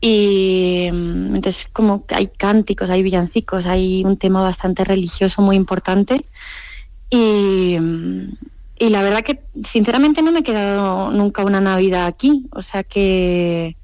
[0.05, 6.26] y mm, entonces como hay cánticos, hay villancicos, hay un tema bastante religioso muy importante.
[7.09, 8.32] Y, mm,
[8.80, 12.46] y la verdad que sinceramente no me he quedado nunca una Navidad aquí.
[12.50, 13.76] O sea que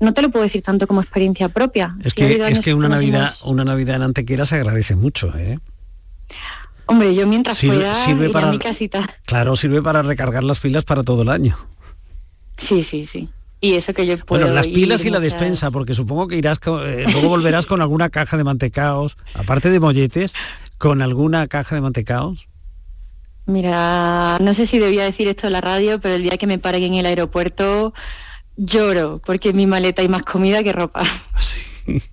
[0.00, 1.96] no te lo puedo decir tanto como experiencia propia.
[2.04, 5.58] Es que, es que una Navidad, una Navidad en Antequera se agradece mucho, ¿eh?
[6.84, 9.08] Hombre, yo mientras pueda sirve para, mi casita.
[9.24, 11.56] Claro, sirve para recargar las pilas para todo el año.
[12.58, 13.30] Sí, sí, sí
[13.64, 16.58] y eso que yo puedo Bueno, las pilas y la despensa, porque supongo que irás,
[16.66, 20.34] eh, luego volverás con alguna caja de mantecaos, aparte de molletes,
[20.76, 22.46] con alguna caja de mantecaos.
[23.46, 26.58] Mira, no sé si debía decir esto en la radio, pero el día que me
[26.58, 27.94] paren en el aeropuerto
[28.56, 31.02] lloro, porque en mi maleta hay más comida que ropa.
[31.32, 32.02] ¿Ah, sí.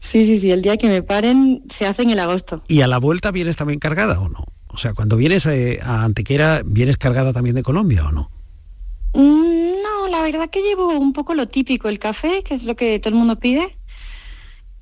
[0.00, 2.62] Sí, sí, sí, el día que me paren se hace en el agosto.
[2.68, 4.44] ¿Y a la vuelta vienes también cargada o no?
[4.66, 8.30] O sea, cuando vienes eh, a Antequera, ¿vienes cargada también de Colombia o no?
[9.14, 9.59] Mm, no,
[10.20, 13.10] la verdad que llevo un poco lo típico, el café, que es lo que todo
[13.10, 13.78] el mundo pide.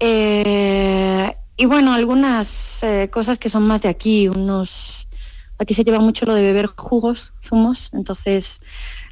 [0.01, 5.09] Eh, y bueno, algunas eh, cosas que son más de aquí, unos...
[5.61, 8.61] Aquí se lleva mucho lo de beber jugos, zumos, entonces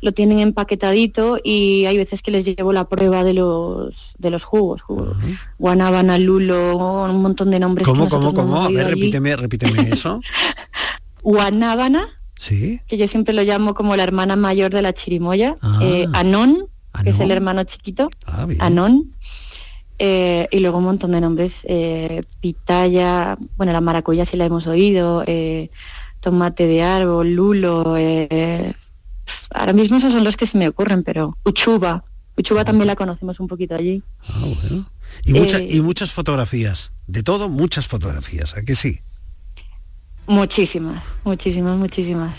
[0.00, 4.44] lo tienen empaquetadito y hay veces que les llevo la prueba de los de los
[4.44, 4.82] jugos,
[5.58, 7.84] guanábana, lulo, un montón de nombres.
[7.84, 8.62] ¿Cómo, cómo, cómo?
[8.62, 10.20] A ver, repíteme, repíteme eso.
[11.24, 15.78] guanábana, que yo siempre lo llamo como la hermana mayor de la chirimoya, ah.
[15.82, 16.68] eh, Anón,
[17.02, 19.12] que es el hermano chiquito, ah, Anón,
[19.98, 24.66] eh, y luego un montón de nombres, eh, pitaya, bueno, la maracuya si la hemos
[24.66, 25.24] oído,
[26.20, 27.96] tomate de árbol, lulo,
[29.50, 32.04] ahora mismo esos son los que se me ocurren, pero uchuba,
[32.36, 34.02] uchuba también la conocemos un poquito allí.
[34.28, 34.46] Ah,
[35.24, 39.00] y, y muchas fotografías, de todo muchas fotografías, ¿a que sí?
[40.26, 42.34] Muchísimas, muchísimas, muchísimas.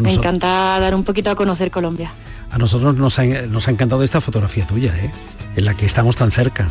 [0.00, 2.12] Me encanta dar un poquito a conocer Colombia.
[2.50, 5.10] A nosotros nos ha, nos ha encantado esta fotografía tuya, ¿eh?
[5.56, 6.68] en la que estamos tan cerca,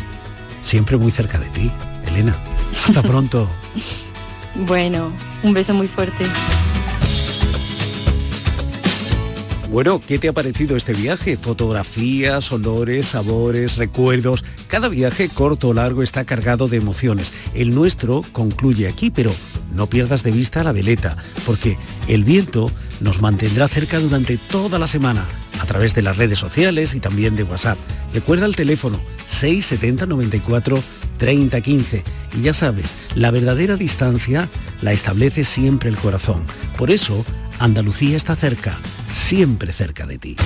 [0.62, 1.72] siempre muy cerca de ti,
[2.08, 2.36] Elena.
[2.86, 3.48] Hasta pronto.
[4.68, 5.12] bueno,
[5.44, 6.26] un beso muy fuerte.
[9.70, 11.36] Bueno, ¿qué te ha parecido este viaje?
[11.36, 14.44] Fotografías, olores, sabores, recuerdos.
[14.68, 17.34] Cada viaje, corto o largo, está cargado de emociones.
[17.54, 19.32] El nuestro concluye aquí, pero
[19.78, 21.16] no pierdas de vista la veleta,
[21.46, 21.78] porque
[22.10, 22.70] el viento
[23.00, 25.26] nos mantendrá cerca durante toda la semana
[25.62, 27.78] a través de las redes sociales y también de WhatsApp.
[28.14, 30.84] Recuerda el teléfono 670 94
[31.18, 32.04] 30 15
[32.38, 34.50] y ya sabes, la verdadera distancia
[34.82, 36.44] la establece siempre el corazón.
[36.78, 37.24] Por eso,
[37.60, 40.38] Andalucía está cerca, siempre cerca de ti.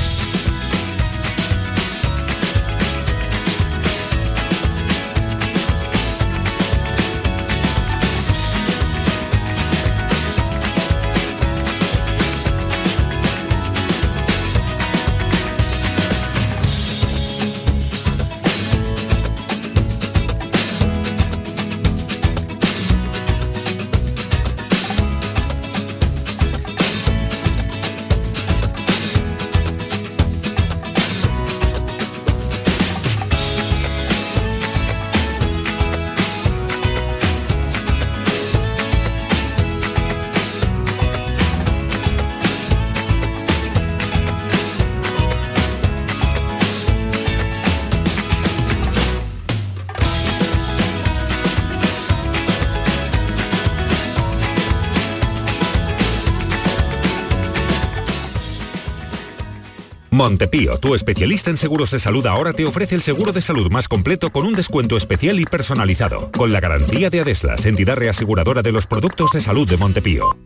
[60.52, 63.88] Montepío, tu especialista en seguros de salud ahora te ofrece el seguro de salud más
[63.88, 68.74] completo con un descuento especial y personalizado, con la garantía de Adeslas, entidad reaseguradora de
[68.74, 70.41] los productos de salud de Montepío.